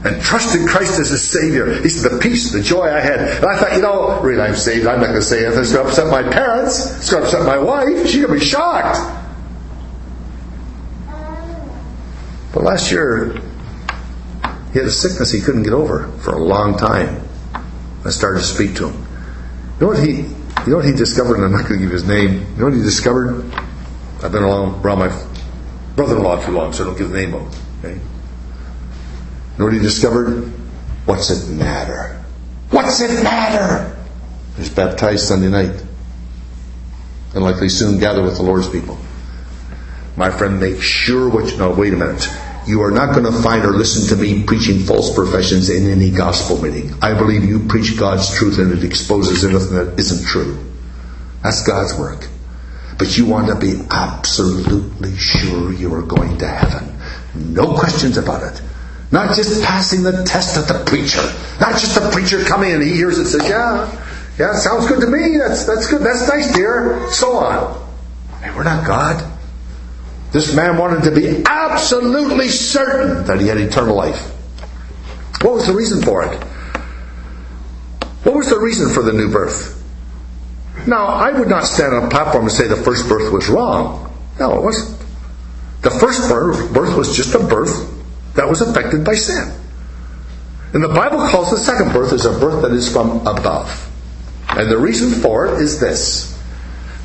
And 0.03 0.21
trusted 0.21 0.67
Christ 0.67 0.99
as 0.99 1.09
his 1.09 1.27
Savior. 1.27 1.81
He 1.81 1.89
said, 1.89 2.11
the 2.11 2.17
peace, 2.19 2.51
the 2.51 2.61
joy 2.61 2.85
I 2.85 2.99
had. 2.99 3.19
And 3.19 3.45
I 3.45 3.57
thought, 3.57 3.73
you 3.73 3.81
know, 3.81 4.19
really 4.21 4.41
I'm 4.41 4.55
saved. 4.55 4.87
I'm 4.87 4.99
not 4.99 5.07
going 5.07 5.19
to 5.19 5.23
say 5.23 5.45
anything. 5.45 5.61
It's 5.61 5.73
going 5.73 5.85
to 5.85 5.89
upset 5.89 6.07
my 6.07 6.23
parents. 6.23 6.97
It's 6.97 7.11
going 7.11 7.23
to 7.23 7.27
upset 7.27 7.45
my 7.45 7.57
wife. 7.59 8.07
She's 8.07 8.25
going 8.25 8.33
to 8.33 8.39
be 8.39 8.45
shocked. 8.45 9.20
But 12.61 12.67
last 12.67 12.91
year, 12.91 13.41
he 14.71 14.77
had 14.77 14.85
a 14.85 14.91
sickness 14.91 15.31
he 15.31 15.41
couldn't 15.41 15.63
get 15.63 15.73
over 15.73 16.09
for 16.19 16.35
a 16.35 16.37
long 16.37 16.77
time. 16.77 17.27
I 18.05 18.11
started 18.11 18.41
to 18.41 18.45
speak 18.45 18.75
to 18.75 18.89
him. 18.89 19.07
You 19.79 19.81
know 19.81 19.87
what 19.87 20.03
he 20.03 20.11
you 20.11 20.67
know 20.67 20.75
what 20.75 20.85
he 20.85 20.91
discovered, 20.91 21.37
and 21.37 21.45
I'm 21.45 21.53
not 21.53 21.67
going 21.67 21.79
to 21.79 21.85
give 21.85 21.91
his 21.91 22.03
name. 22.03 22.33
You 22.33 22.57
know 22.57 22.65
what 22.65 22.75
he 22.75 22.83
discovered? 22.83 23.51
I've 24.21 24.31
been 24.31 24.43
around, 24.43 24.85
around 24.85 24.99
my 24.99 25.25
brother-in-law 25.95 26.45
too 26.45 26.51
long, 26.51 26.71
so 26.71 26.83
I 26.83 26.85
don't 26.85 26.97
give 26.99 27.09
the 27.09 27.17
name 27.17 27.33
of 27.33 27.41
him. 27.41 27.61
Okay? 27.79 27.93
You 27.95 29.57
know 29.57 29.65
what 29.65 29.73
he 29.73 29.79
discovered? 29.79 30.43
What's 31.05 31.31
it 31.31 31.51
matter? 31.51 32.23
What's 32.69 33.01
it 33.01 33.23
matter? 33.23 33.97
He's 34.55 34.69
baptized 34.69 35.27
Sunday 35.27 35.49
night. 35.49 35.83
And 37.33 37.43
likely 37.43 37.69
soon 37.69 37.99
gather 37.99 38.21
with 38.21 38.35
the 38.35 38.43
Lord's 38.43 38.69
people. 38.69 38.99
My 40.15 40.29
friend, 40.29 40.59
make 40.59 40.79
sure 40.79 41.27
what 41.27 41.51
you 41.51 41.57
know. 41.57 41.71
Wait 41.71 41.93
a 41.93 41.97
minute. 41.97 42.29
You 42.67 42.83
are 42.83 42.91
not 42.91 43.15
going 43.15 43.25
to 43.25 43.41
find 43.41 43.65
or 43.65 43.71
listen 43.71 44.15
to 44.15 44.21
me 44.21 44.43
preaching 44.43 44.79
false 44.79 45.13
professions 45.13 45.69
in 45.69 45.89
any 45.89 46.11
gospel 46.11 46.61
meeting. 46.61 46.93
I 47.01 47.17
believe 47.17 47.43
you 47.43 47.67
preach 47.67 47.97
God's 47.97 48.33
truth 48.35 48.59
and 48.59 48.71
it 48.71 48.83
exposes 48.83 49.43
anything 49.43 49.75
that 49.75 49.99
isn't 49.99 50.27
true. 50.27 50.63
That's 51.41 51.65
God's 51.65 51.97
work. 51.97 52.27
But 52.99 53.17
you 53.17 53.25
want 53.25 53.47
to 53.47 53.55
be 53.55 53.81
absolutely 53.89 55.17
sure 55.17 55.73
you 55.73 55.91
are 55.95 56.03
going 56.03 56.37
to 56.37 56.47
heaven. 56.47 56.99
No 57.33 57.73
questions 57.73 58.17
about 58.17 58.43
it. 58.43 58.61
Not 59.11 59.35
just 59.35 59.63
passing 59.63 60.03
the 60.03 60.23
test 60.23 60.55
of 60.55 60.67
the 60.67 60.85
preacher. 60.85 61.23
Not 61.59 61.79
just 61.79 61.95
the 61.95 62.09
preacher 62.11 62.43
coming 62.43 62.73
and 62.73 62.83
he 62.83 62.91
hears 62.91 63.17
it 63.17 63.21
and 63.21 63.29
says, 63.29 63.49
yeah, 63.49 63.89
yeah, 64.37 64.53
sounds 64.53 64.87
good 64.87 65.01
to 65.01 65.07
me. 65.07 65.37
That's, 65.37 65.65
that's 65.65 65.89
good. 65.89 66.01
That's 66.01 66.27
nice, 66.27 66.53
dear. 66.53 67.09
So 67.11 67.37
on. 67.37 67.89
Hey, 68.41 68.55
we're 68.55 68.63
not 68.63 68.85
God. 68.85 69.39
This 70.31 70.55
man 70.55 70.77
wanted 70.77 71.03
to 71.03 71.11
be 71.11 71.43
absolutely 71.45 72.47
certain 72.47 73.25
that 73.25 73.39
he 73.39 73.47
had 73.47 73.57
eternal 73.57 73.95
life. 73.95 74.31
What 75.41 75.55
was 75.55 75.67
the 75.67 75.73
reason 75.73 76.01
for 76.01 76.23
it? 76.23 76.43
What 78.23 78.35
was 78.35 78.49
the 78.49 78.59
reason 78.59 78.93
for 78.93 79.03
the 79.03 79.11
new 79.11 79.31
birth? 79.31 79.77
Now, 80.87 81.05
I 81.07 81.31
would 81.31 81.49
not 81.49 81.65
stand 81.65 81.93
on 81.93 82.05
a 82.05 82.09
platform 82.09 82.45
and 82.45 82.51
say 82.51 82.67
the 82.67 82.75
first 82.75 83.09
birth 83.09 83.31
was 83.33 83.49
wrong. 83.49 84.13
No, 84.39 84.57
it 84.57 84.63
wasn't. 84.63 84.99
The 85.81 85.89
first 85.89 86.29
birth, 86.29 86.95
was 86.95 87.15
just 87.15 87.35
a 87.35 87.39
birth 87.39 87.89
that 88.35 88.47
was 88.47 88.61
affected 88.61 89.03
by 89.03 89.15
sin. 89.15 89.51
And 90.73 90.83
the 90.83 90.87
Bible 90.87 91.27
calls 91.29 91.51
the 91.51 91.57
second 91.57 91.91
birth 91.91 92.13
as 92.13 92.25
a 92.25 92.39
birth 92.39 92.61
that 92.61 92.71
is 92.71 92.91
from 92.91 93.27
above. 93.27 93.89
And 94.49 94.71
the 94.71 94.77
reason 94.77 95.11
for 95.21 95.47
it 95.47 95.61
is 95.61 95.79
this 95.79 96.31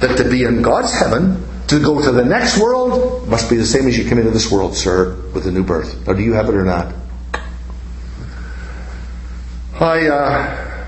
that 0.00 0.18
to 0.18 0.28
be 0.28 0.44
in 0.44 0.60
God's 0.60 0.92
heaven, 0.92 1.45
to 1.68 1.80
go 1.80 2.00
to 2.00 2.12
the 2.12 2.24
next 2.24 2.58
world, 2.58 3.28
must 3.28 3.50
be 3.50 3.56
the 3.56 3.66
same 3.66 3.88
as 3.88 3.98
you 3.98 4.08
come 4.08 4.18
into 4.18 4.30
this 4.30 4.50
world, 4.50 4.76
sir, 4.76 5.16
with 5.34 5.46
a 5.46 5.50
new 5.50 5.64
birth. 5.64 6.06
Now, 6.06 6.12
do 6.12 6.22
you 6.22 6.34
have 6.34 6.48
it 6.48 6.54
or 6.54 6.64
not? 6.64 6.94
I 9.80 10.06
uh, 10.06 10.86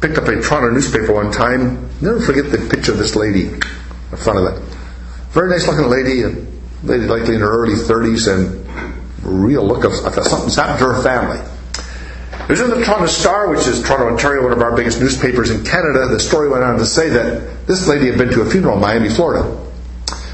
picked 0.00 0.18
up 0.18 0.24
a 0.28 0.40
Toronto 0.42 0.70
newspaper 0.70 1.12
one 1.12 1.30
time. 1.30 1.88
Never 2.00 2.20
forget 2.20 2.50
the 2.50 2.58
picture 2.58 2.92
of 2.92 2.98
this 2.98 3.16
lady 3.16 3.46
in 3.46 4.16
front 4.16 4.38
of 4.38 4.54
it. 4.54 4.62
Very 5.30 5.48
nice 5.48 5.66
looking 5.66 5.88
lady, 5.88 6.22
a 6.22 6.28
lady 6.82 7.06
likely 7.06 7.34
in 7.34 7.40
her 7.40 7.50
early 7.50 7.74
30s, 7.74 8.28
and 8.32 8.66
real 9.22 9.66
look 9.66 9.84
of 9.84 9.94
something's 9.94 10.56
happened 10.56 10.78
to 10.80 10.86
her 10.86 11.02
family. 11.02 11.38
It 12.42 12.50
was 12.50 12.60
in 12.60 12.70
the 12.70 12.84
Toronto 12.84 13.06
Star, 13.06 13.48
which 13.48 13.66
is 13.66 13.82
Toronto, 13.82 14.08
Ontario, 14.08 14.42
one 14.42 14.52
of 14.52 14.60
our 14.60 14.76
biggest 14.76 15.00
newspapers 15.00 15.50
in 15.50 15.64
Canada. 15.64 16.06
The 16.06 16.20
story 16.20 16.48
went 16.48 16.62
on 16.62 16.78
to 16.78 16.86
say 16.86 17.08
that 17.08 17.66
this 17.66 17.88
lady 17.88 18.06
had 18.06 18.18
been 18.18 18.30
to 18.30 18.42
a 18.42 18.50
funeral 18.50 18.74
in 18.74 18.80
Miami, 18.80 19.08
Florida. 19.08 19.65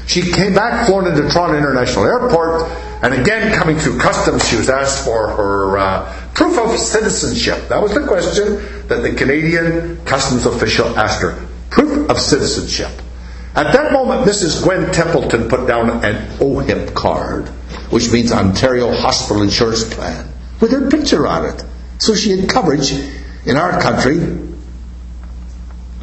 She 0.07 0.21
came 0.21 0.53
back, 0.53 0.85
flown 0.87 1.07
into 1.07 1.21
Toronto 1.29 1.57
International 1.57 2.05
Airport, 2.05 2.69
and 3.03 3.13
again, 3.13 3.53
coming 3.53 3.77
through 3.77 3.99
customs, 3.99 4.47
she 4.47 4.55
was 4.55 4.69
asked 4.69 5.05
for 5.05 5.29
her 5.29 5.77
uh, 5.77 6.29
proof 6.33 6.57
of 6.57 6.77
citizenship. 6.77 7.67
That 7.69 7.81
was 7.81 7.93
the 7.93 8.05
question 8.05 8.87
that 8.87 9.01
the 9.01 9.13
Canadian 9.13 10.03
customs 10.05 10.45
official 10.45 10.87
asked 10.97 11.21
her. 11.21 11.45
Proof 11.69 12.09
of 12.09 12.19
citizenship. 12.19 12.91
At 13.55 13.71
that 13.73 13.93
moment, 13.93 14.27
Mrs. 14.27 14.63
Gwen 14.63 14.91
Templeton 14.91 15.47
put 15.47 15.67
down 15.67 16.03
an 16.03 16.39
OHIP 16.39 16.93
card, 16.95 17.49
which 17.91 18.11
means 18.11 18.31
Ontario 18.31 18.91
Hospital 18.91 19.43
Insurance 19.43 19.83
Plan, 19.93 20.27
with 20.59 20.71
her 20.71 20.89
picture 20.89 21.27
on 21.27 21.45
it. 21.45 21.63
So 21.99 22.15
she 22.15 22.37
had 22.37 22.49
coverage 22.49 22.91
in 23.45 23.57
our 23.57 23.79
country 23.79 24.39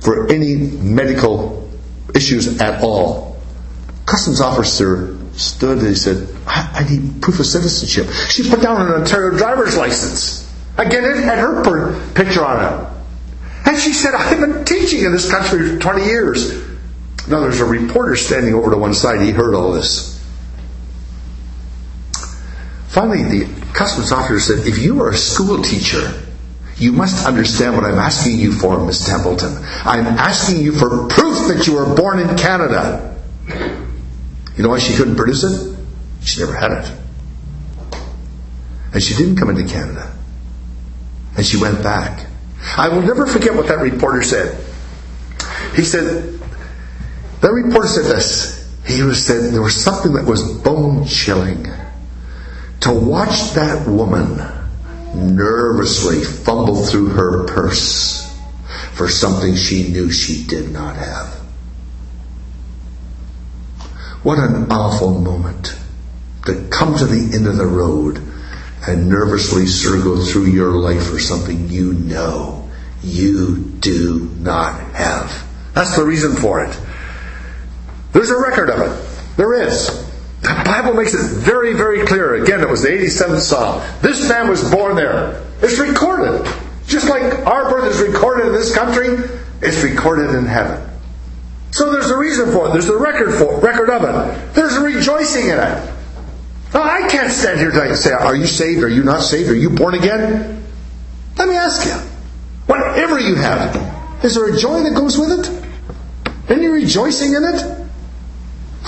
for 0.00 0.30
any 0.30 0.56
medical 0.56 1.68
issues 2.14 2.60
at 2.60 2.82
all. 2.82 3.29
Customs 4.10 4.40
officer 4.40 5.16
stood 5.34 5.78
and 5.78 5.86
he 5.86 5.94
said, 5.94 6.26
I, 6.44 6.82
I 6.84 6.90
need 6.90 7.22
proof 7.22 7.38
of 7.38 7.46
citizenship. 7.46 8.12
She 8.28 8.50
put 8.50 8.60
down 8.60 8.80
an 8.80 8.88
Ontario 8.88 9.38
driver's 9.38 9.76
license. 9.76 10.52
Again, 10.76 11.04
it 11.04 11.22
had 11.22 11.38
her 11.38 11.62
per- 11.62 12.12
picture 12.14 12.44
on 12.44 12.58
it. 12.58 12.88
And 13.66 13.78
she 13.78 13.92
said, 13.92 14.14
I've 14.14 14.40
been 14.40 14.64
teaching 14.64 15.04
in 15.04 15.12
this 15.12 15.30
country 15.30 15.68
for 15.68 15.78
20 15.78 16.04
years. 16.04 16.60
Now 17.28 17.38
there's 17.38 17.60
a 17.60 17.64
reporter 17.64 18.16
standing 18.16 18.52
over 18.52 18.72
to 18.72 18.76
one 18.76 18.94
side. 18.94 19.20
He 19.20 19.30
heard 19.30 19.54
all 19.54 19.70
this. 19.70 20.18
Finally, 22.88 23.22
the 23.22 23.64
customs 23.74 24.10
officer 24.10 24.40
said, 24.40 24.66
If 24.66 24.78
you 24.78 25.00
are 25.02 25.10
a 25.10 25.16
school 25.16 25.62
teacher, 25.62 26.20
you 26.78 26.90
must 26.90 27.28
understand 27.28 27.76
what 27.76 27.84
I'm 27.84 28.00
asking 28.00 28.40
you 28.40 28.50
for, 28.50 28.84
Miss 28.84 29.06
Templeton. 29.06 29.56
I'm 29.84 30.06
asking 30.06 30.62
you 30.62 30.72
for 30.72 31.06
proof 31.06 31.46
that 31.46 31.68
you 31.68 31.74
were 31.74 31.94
born 31.94 32.18
in 32.18 32.36
Canada. 32.36 33.06
You 34.60 34.64
know 34.64 34.72
why 34.72 34.78
she 34.78 34.94
couldn't 34.94 35.16
produce 35.16 35.42
it? 35.42 35.74
She 36.20 36.38
never 36.38 36.52
had 36.52 36.72
it. 36.72 36.92
And 38.92 39.02
she 39.02 39.14
didn't 39.14 39.36
come 39.36 39.48
into 39.48 39.64
Canada. 39.64 40.14
And 41.34 41.46
she 41.46 41.56
went 41.56 41.82
back. 41.82 42.26
I 42.76 42.90
will 42.90 43.00
never 43.00 43.26
forget 43.26 43.54
what 43.54 43.68
that 43.68 43.78
reporter 43.78 44.22
said. 44.22 44.62
He 45.74 45.82
said, 45.82 46.38
that 47.40 47.50
reporter 47.50 47.88
said 47.88 48.04
this. 48.04 48.70
He 48.84 48.98
said 49.14 49.54
there 49.54 49.62
was 49.62 49.82
something 49.82 50.12
that 50.12 50.26
was 50.26 50.42
bone 50.58 51.06
chilling 51.06 51.66
to 52.80 52.92
watch 52.92 53.52
that 53.52 53.88
woman 53.88 54.36
nervously 55.14 56.22
fumble 56.22 56.84
through 56.84 57.08
her 57.08 57.46
purse 57.46 58.38
for 58.92 59.08
something 59.08 59.56
she 59.56 59.88
knew 59.90 60.10
she 60.10 60.44
did 60.44 60.70
not 60.70 60.96
have. 60.96 61.39
What 64.22 64.38
an 64.38 64.70
awful 64.70 65.18
moment 65.18 65.74
to 66.44 66.68
come 66.70 66.96
to 66.98 67.06
the 67.06 67.35
end 67.35 67.46
of 67.46 67.56
the 67.56 67.66
road 67.66 68.22
and 68.87 69.09
nervously 69.09 69.66
circle 69.66 70.24
through 70.24 70.46
your 70.46 70.72
life 70.72 71.06
for 71.06 71.18
something 71.18 71.68
you 71.68 71.94
know 71.94 72.68
you 73.02 73.64
do 73.80 74.30
not 74.38 74.78
have. 74.92 75.46
That's 75.74 75.96
the 75.96 76.04
reason 76.04 76.37
for 76.37 76.64
it. 76.64 76.78
There's 78.12 78.30
a 78.30 78.38
record 78.38 78.68
of 78.68 78.80
it. 78.80 79.37
There 79.37 79.54
is. 79.54 79.87
The 80.42 80.62
Bible 80.64 80.94
makes 80.94 81.14
it 81.14 81.26
very, 81.38 81.74
very 81.74 82.06
clear. 82.06 82.42
Again, 82.42 82.61
it 82.61 82.68
was 82.68 82.83
the 82.83 82.88
87th 82.88 83.40
Psalm. 83.40 83.83
This 84.02 84.28
man 84.28 84.48
was 84.48 84.68
born 84.70 84.96
there. 84.96 85.42
It's 85.62 85.78
recorded. 85.78 86.50
Just 86.87 87.09
like 87.09 87.46
our 87.46 87.70
birth 87.70 87.94
is 87.94 88.06
recorded 88.06 88.48
in 88.48 88.52
this 88.52 88.74
country, 88.74 89.18
it's 89.62 89.83
recorded 89.83 90.35
in 90.35 90.44
heaven. 90.44 90.89
So 91.72 91.92
there's 91.92 92.11
a 92.11 92.16
reason 92.16 92.52
for 92.52 92.68
it. 92.68 92.72
There's 92.72 92.88
a 92.88 92.96
record 92.96 93.35
for 93.35 93.59
it, 93.59 93.62
record 93.62 93.90
of 93.90 94.02
it. 94.02 94.54
There's 94.54 94.74
a 94.74 94.80
rejoicing 94.80 95.44
in 95.44 95.59
it. 95.59 95.92
Now, 96.72 96.83
I 96.83 97.09
can't 97.09 97.33
stand 97.33 97.59
here 97.59 97.70
tonight 97.70 97.88
and 97.88 97.98
say, 97.98 98.12
Are 98.12 98.37
you 98.37 98.46
saved? 98.46 98.83
Are 98.83 98.88
you 98.88 99.02
not 99.02 99.22
saved? 99.22 99.50
Are 99.50 99.54
you 99.54 99.70
born 99.70 99.94
again? 99.94 100.64
Let 101.37 101.48
me 101.48 101.56
ask 101.56 101.87
you. 101.87 101.92
Whatever 102.66 103.18
you 103.18 103.35
have, 103.35 104.24
is 104.24 104.35
there 104.35 104.54
a 104.54 104.56
joy 104.56 104.83
that 104.83 104.94
goes 104.94 105.18
with 105.18 105.40
it? 105.40 106.50
Any 106.50 106.66
rejoicing 106.66 107.35
in 107.35 107.44
it? 107.44 107.88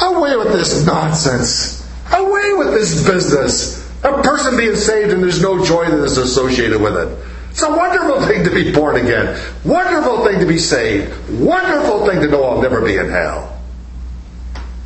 Away 0.01 0.37
with 0.37 0.53
this 0.53 0.87
nonsense. 0.87 1.89
Away 2.13 2.53
with 2.55 2.73
this 2.73 3.07
business. 3.07 3.83
A 4.05 4.23
person 4.23 4.57
being 4.57 4.77
saved 4.77 5.13
and 5.13 5.23
there's 5.23 5.41
no 5.41 5.65
joy 5.65 5.89
that 5.89 6.03
is 6.03 6.19
associated 6.19 6.81
with 6.81 6.97
it. 6.97 7.32
It's 7.53 7.63
a 7.63 7.69
wonderful 7.69 8.23
thing 8.23 8.45
to 8.45 8.51
be 8.51 8.73
born 8.73 8.97
again. 8.97 9.39
Wonderful 9.63 10.25
thing 10.25 10.41
to 10.41 10.47
be 10.47 10.59
saved. 10.59 11.13
Wonderful 11.39 12.07
thing 12.07 12.21
to 12.21 12.29
know 12.29 12.45
I'll 12.45 12.63
never 12.63 12.81
be 12.81 12.97
in 12.97 13.11
hell. 13.11 13.61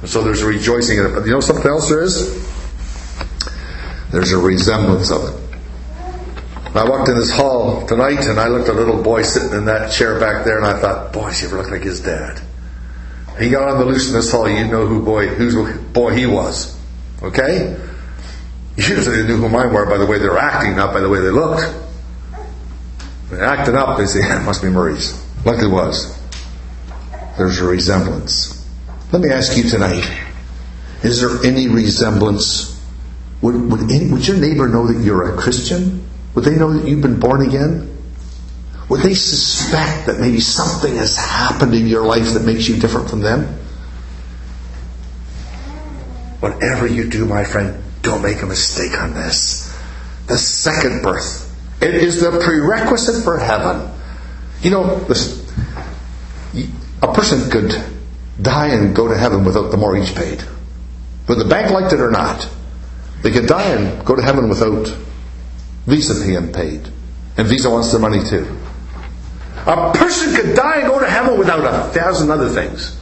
And 0.01 0.11
so 0.11 0.25
there's 0.25 0.43
a 0.43 0.47
rejoicing 0.47 0.99
in 0.99 1.07
it. 1.07 1.15
But 1.15 1.27
you 1.27 1.31
know 1.31 1.39
something 1.39 1.71
else 1.71 1.89
there 1.89 2.03
is? 2.03 2.45
There's 4.11 4.33
a 4.33 4.39
resemblance 4.39 5.13
of 5.13 5.23
it. 5.29 6.75
I 6.75 6.89
walked 6.89 7.09
in 7.09 7.17
this 7.17 7.31
hall 7.31 7.87
tonight 7.87 8.27
and 8.27 8.41
I 8.41 8.49
looked 8.49 8.69
at 8.69 8.75
a 8.75 8.79
little 8.79 9.01
boy 9.01 9.23
sitting 9.23 9.57
in 9.57 9.67
that 9.67 9.93
chair 9.93 10.19
back 10.19 10.45
there 10.45 10.59
and 10.59 10.67
I 10.67 10.81
thought, 10.81 11.13
boy, 11.13 11.31
he 11.31 11.47
ever 11.47 11.59
looked 11.59 11.71
like 11.71 11.85
his 11.85 12.01
dad? 12.01 12.43
He 13.39 13.49
got 13.49 13.69
on 13.69 13.79
the 13.79 13.85
loose 13.85 14.09
in 14.09 14.15
this 14.15 14.33
hall, 14.33 14.49
you 14.49 14.67
know 14.67 14.89
who 14.89 15.05
boy 15.05 15.29
whose 15.29 15.55
boy 15.93 16.17
he 16.17 16.27
was. 16.27 16.77
Okay? 17.23 17.79
Usually 18.77 19.17
they 19.23 19.29
knew 19.29 19.37
who 19.37 19.49
mine 19.49 19.73
were 19.73 19.87
by 19.87 19.99
the 19.99 20.07
way 20.07 20.19
they 20.19 20.29
were 20.29 20.37
acting, 20.37 20.75
not 20.75 20.93
by 20.93 20.99
the 20.99 21.09
way 21.09 21.21
they 21.21 21.31
looked. 21.31 21.86
When 23.29 23.41
they're 23.41 23.49
acting 23.49 23.75
up, 23.75 23.99
they 23.99 24.07
say, 24.07 24.21
it 24.21 24.45
must 24.45 24.63
be 24.63 24.69
Murray's. 24.69 25.23
Like 25.45 25.63
it 25.63 25.69
was. 25.69 26.17
There's 27.37 27.61
a 27.61 27.65
resemblance. 27.65 28.65
Let 29.13 29.23
me 29.23 29.31
ask 29.31 29.57
you 29.57 29.65
tonight, 29.65 30.05
is 31.03 31.21
there 31.21 31.45
any 31.45 31.69
resemblance? 31.69 32.81
Would, 33.43 33.71
would, 33.71 33.91
any, 33.91 34.11
would 34.11 34.27
your 34.27 34.39
neighbor 34.39 34.69
know 34.69 34.87
that 34.87 35.05
you're 35.05 35.35
a 35.35 35.37
Christian? 35.37 36.09
Would 36.35 36.45
they 36.45 36.57
know 36.57 36.73
that 36.73 36.89
you've 36.89 37.03
been 37.03 37.21
born 37.21 37.47
again? 37.47 37.93
Would 38.89 39.01
they 39.01 39.15
suspect 39.15 40.07
that 40.07 40.21
maybe 40.21 40.41
something 40.41 40.95
has 40.97 41.17
happened 41.17 41.75
in 41.75 41.87
your 41.87 42.07
life 42.07 42.35
that 42.35 42.45
makes 42.45 42.69
you 42.69 42.77
different 42.77 43.11
from 43.11 43.21
them? 43.21 43.45
Whatever 46.41 46.87
you 46.87 47.11
do, 47.11 47.27
my 47.27 47.45
friend, 47.45 47.83
don't 48.03 48.23
make 48.23 48.43
a 48.43 48.47
mistake 48.47 49.01
on 49.01 49.15
this. 49.15 49.77
The 50.29 50.39
second 50.39 51.03
birth 51.03 51.46
It 51.87 51.95
is 51.95 52.21
the 52.21 52.33
prerequisite 52.33 53.23
for 53.23 53.39
heaven. 53.39 53.89
You 54.61 54.71
know, 54.71 55.07
a 57.01 57.15
person 57.15 57.49
could 57.49 57.81
die 58.43 58.69
and 58.69 58.95
go 58.95 59.07
to 59.07 59.17
heaven 59.17 59.45
without 59.45 59.71
the 59.71 59.77
mortgage 59.77 60.13
paid. 60.17 60.41
Whether 61.27 61.45
the 61.45 61.49
bank 61.49 61.71
liked 61.71 61.93
it 61.93 62.01
or 62.01 62.11
not. 62.11 62.49
They 63.23 63.31
could 63.31 63.47
die 63.47 63.71
and 63.71 64.05
go 64.05 64.17
to 64.17 64.23
heaven 64.23 64.49
without 64.49 64.89
Visa 65.87 66.27
being 66.27 66.53
paid. 66.53 66.89
And 67.37 67.47
Visa 67.47 67.71
wants 67.71 67.93
their 67.93 68.01
money 68.01 68.23
too. 68.29 68.59
A 69.67 69.93
person 69.95 70.35
could 70.35 70.57
die 70.57 70.81
and 70.81 70.89
go 70.89 70.99
to 70.99 71.09
heaven 71.09 71.39
without 71.39 71.61
a 71.61 71.93
thousand 71.93 72.33
other 72.33 72.49
things. 72.49 72.99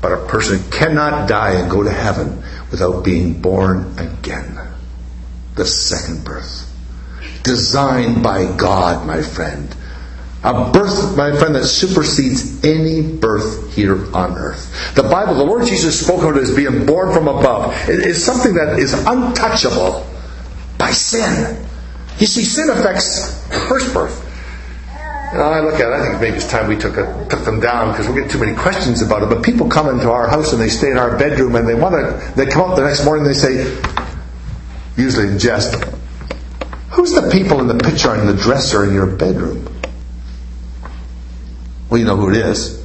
But 0.00 0.12
a 0.12 0.26
person 0.26 0.70
cannot 0.70 1.28
die 1.28 1.54
and 1.54 1.68
go 1.68 1.82
to 1.82 1.90
heaven 1.90 2.44
without 2.70 3.04
being 3.04 3.42
born 3.42 3.98
again. 3.98 4.56
The 5.56 5.66
second 5.66 6.24
birth. 6.24 6.69
Designed 7.42 8.22
by 8.22 8.54
God, 8.56 9.06
my 9.06 9.22
friend. 9.22 9.74
A 10.42 10.70
birth, 10.72 11.16
my 11.16 11.36
friend, 11.36 11.54
that 11.54 11.64
supersedes 11.64 12.64
any 12.64 13.02
birth 13.02 13.74
here 13.74 14.14
on 14.14 14.38
earth. 14.38 14.94
The 14.94 15.02
Bible, 15.02 15.34
the 15.34 15.44
Lord 15.44 15.66
Jesus 15.66 16.02
spoke 16.02 16.22
of 16.22 16.36
it 16.36 16.40
as 16.40 16.54
being 16.56 16.86
born 16.86 17.12
from 17.12 17.28
above. 17.28 17.74
It 17.88 18.00
is 18.00 18.24
something 18.24 18.54
that 18.54 18.78
is 18.78 18.94
untouchable 18.94 20.06
by 20.78 20.92
sin. 20.92 21.66
You 22.18 22.26
see, 22.26 22.42
sin 22.42 22.70
affects 22.70 23.46
first 23.68 23.92
birth. 23.92 24.26
Know, 25.34 25.42
I 25.42 25.60
look 25.60 25.74
at 25.74 25.92
it, 25.92 25.92
I 25.92 26.08
think 26.08 26.20
maybe 26.20 26.36
it's 26.38 26.50
time 26.50 26.68
we 26.68 26.76
took, 26.76 26.96
a, 26.96 27.26
took 27.30 27.44
them 27.44 27.60
down 27.60 27.92
because 27.92 28.08
we're 28.08 28.14
getting 28.14 28.30
too 28.30 28.40
many 28.40 28.56
questions 28.56 29.00
about 29.00 29.22
it. 29.22 29.28
But 29.28 29.44
people 29.44 29.68
come 29.68 29.88
into 29.88 30.10
our 30.10 30.28
house 30.28 30.52
and 30.52 30.60
they 30.60 30.68
stay 30.68 30.90
in 30.90 30.98
our 30.98 31.16
bedroom 31.16 31.54
and 31.54 31.68
they 31.68 31.74
want 31.74 31.94
to, 31.94 32.32
they 32.34 32.46
come 32.46 32.68
out 32.68 32.76
the 32.76 32.82
next 32.82 33.04
morning 33.04 33.26
and 33.26 33.34
they 33.34 33.38
say, 33.38 33.80
usually 34.96 35.28
in 35.28 35.38
jest, 35.38 35.84
who's 36.90 37.12
the 37.12 37.30
people 37.30 37.60
in 37.60 37.66
the 37.66 37.82
picture 37.82 38.10
on 38.10 38.26
the 38.26 38.34
dresser 38.34 38.84
in 38.84 38.94
your 38.94 39.06
bedroom? 39.06 39.66
Well, 41.88 41.98
you 41.98 42.04
know 42.04 42.16
who 42.16 42.30
it 42.30 42.36
is. 42.36 42.80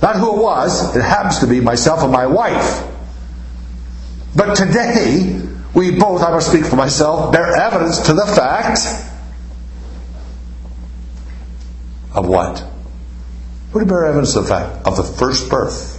Not 0.00 0.16
who 0.16 0.36
it 0.36 0.42
was, 0.42 0.96
it 0.96 1.02
happens 1.02 1.40
to 1.40 1.46
be 1.46 1.60
myself 1.60 2.02
and 2.02 2.10
my 2.10 2.26
wife. 2.26 2.86
But 4.34 4.54
today, 4.54 5.40
we 5.74 5.90
both, 5.90 6.22
I 6.22 6.30
must 6.30 6.50
speak 6.50 6.64
for 6.64 6.76
myself, 6.76 7.32
bear 7.32 7.54
evidence 7.56 8.00
to 8.06 8.14
the 8.14 8.26
fact 8.26 8.80
of 12.14 12.26
what? 12.26 12.60
What 13.72 13.80
do 13.80 13.86
bear 13.86 14.06
evidence 14.06 14.34
of 14.36 14.44
the 14.44 14.48
fact? 14.48 14.86
Of 14.86 14.96
the 14.96 15.02
first 15.02 15.50
birth. 15.50 15.98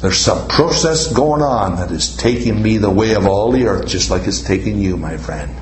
There's 0.00 0.18
some 0.18 0.48
process 0.48 1.12
going 1.12 1.40
on 1.40 1.76
that 1.76 1.90
is 1.90 2.14
taking 2.16 2.62
me 2.62 2.76
the 2.76 2.90
way 2.90 3.14
of 3.14 3.26
all 3.26 3.50
the 3.52 3.66
earth, 3.66 3.88
just 3.88 4.10
like 4.10 4.26
it's 4.26 4.42
taking 4.42 4.78
you, 4.78 4.98
my 4.98 5.16
friend. 5.16 5.56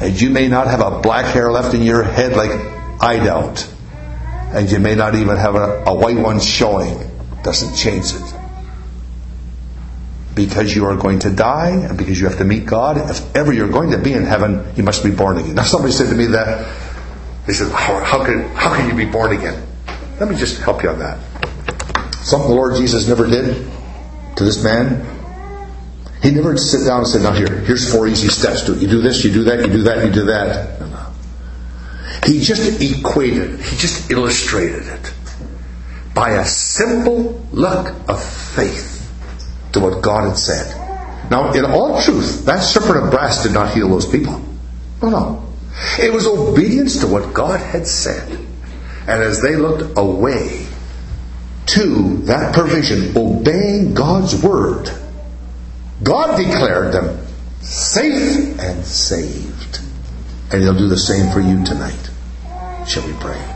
And 0.00 0.20
you 0.20 0.30
may 0.30 0.48
not 0.48 0.66
have 0.66 0.80
a 0.80 1.00
black 1.00 1.26
hair 1.32 1.50
left 1.50 1.74
in 1.74 1.82
your 1.82 2.02
head 2.02 2.36
like 2.36 2.50
I 3.00 3.22
don't. 3.24 3.74
And 4.52 4.70
you 4.70 4.78
may 4.78 4.94
not 4.94 5.14
even 5.14 5.36
have 5.36 5.54
a, 5.54 5.84
a 5.86 5.94
white 5.94 6.16
one 6.16 6.40
showing. 6.40 7.10
Doesn't 7.42 7.76
change 7.76 8.14
it. 8.14 8.34
Because 10.34 10.74
you 10.74 10.86
are 10.86 10.96
going 10.96 11.20
to 11.20 11.30
die 11.30 11.70
and 11.70 11.96
because 11.96 12.18
you 12.18 12.26
have 12.28 12.38
to 12.38 12.44
meet 12.44 12.66
God, 12.66 13.10
if 13.10 13.36
ever 13.36 13.52
you're 13.52 13.68
going 13.68 13.92
to 13.92 13.98
be 13.98 14.12
in 14.12 14.24
heaven, 14.24 14.66
you 14.76 14.82
must 14.82 15.04
be 15.04 15.10
born 15.10 15.38
again. 15.38 15.54
Now 15.54 15.62
somebody 15.62 15.92
said 15.92 16.08
to 16.08 16.16
me 16.16 16.26
that 16.26 16.66
they 17.46 17.52
said, 17.52 17.70
how, 17.70 18.02
how, 18.02 18.24
can, 18.24 18.48
how 18.54 18.74
can 18.74 18.88
you 18.88 18.96
be 18.96 19.10
born 19.10 19.36
again? 19.36 19.64
Let 20.18 20.28
me 20.28 20.36
just 20.36 20.60
help 20.60 20.82
you 20.82 20.90
on 20.90 20.98
that. 20.98 21.18
Something 22.24 22.48
the 22.48 22.56
Lord 22.56 22.76
Jesus 22.76 23.06
never 23.06 23.26
did 23.26 23.70
to 24.36 24.44
this 24.44 24.62
man. 24.64 25.13
He 26.24 26.30
never 26.30 26.56
sit 26.56 26.86
down 26.86 27.00
and 27.00 27.06
said, 27.06 27.20
now 27.22 27.32
here, 27.32 27.54
here's 27.60 27.92
four 27.92 28.08
easy 28.08 28.28
steps 28.28 28.62
to 28.62 28.72
it. 28.72 28.80
You 28.80 28.88
do 28.88 29.02
this, 29.02 29.22
you 29.22 29.30
do 29.30 29.44
that, 29.44 29.60
you 29.60 29.70
do 29.70 29.82
that, 29.82 30.06
you 30.06 30.10
do 30.10 30.24
that. 30.24 30.80
No, 30.80 30.86
no. 30.86 31.06
He 32.24 32.40
just 32.40 32.80
equated. 32.80 33.60
He 33.60 33.76
just 33.76 34.10
illustrated 34.10 34.86
it 34.86 35.12
by 36.14 36.30
a 36.30 36.46
simple 36.46 37.46
look 37.52 37.94
of 38.08 38.24
faith 38.24 39.06
to 39.74 39.80
what 39.80 40.02
God 40.02 40.28
had 40.28 40.38
said. 40.38 41.30
Now, 41.30 41.52
in 41.52 41.66
all 41.66 42.00
truth, 42.00 42.46
that 42.46 42.60
serpent 42.60 43.04
of 43.04 43.10
brass 43.10 43.42
did 43.42 43.52
not 43.52 43.74
heal 43.74 43.90
those 43.90 44.06
people. 44.06 44.40
No, 45.02 45.10
no. 45.10 45.52
It 46.00 46.10
was 46.10 46.26
obedience 46.26 47.00
to 47.00 47.06
what 47.06 47.34
God 47.34 47.60
had 47.60 47.86
said. 47.86 48.30
And 49.06 49.22
as 49.22 49.42
they 49.42 49.56
looked 49.56 49.98
away 49.98 50.64
to 51.66 52.16
that 52.22 52.54
provision, 52.54 53.14
obeying 53.14 53.92
God's 53.92 54.42
word, 54.42 54.90
God 56.02 56.36
declared 56.36 56.92
them 56.92 57.18
safe 57.60 58.58
and 58.58 58.84
saved. 58.84 59.80
And 60.50 60.62
He'll 60.62 60.76
do 60.76 60.88
the 60.88 60.96
same 60.96 61.32
for 61.32 61.40
you 61.40 61.64
tonight. 61.64 62.10
Shall 62.86 63.06
we 63.06 63.12
pray? 63.14 63.53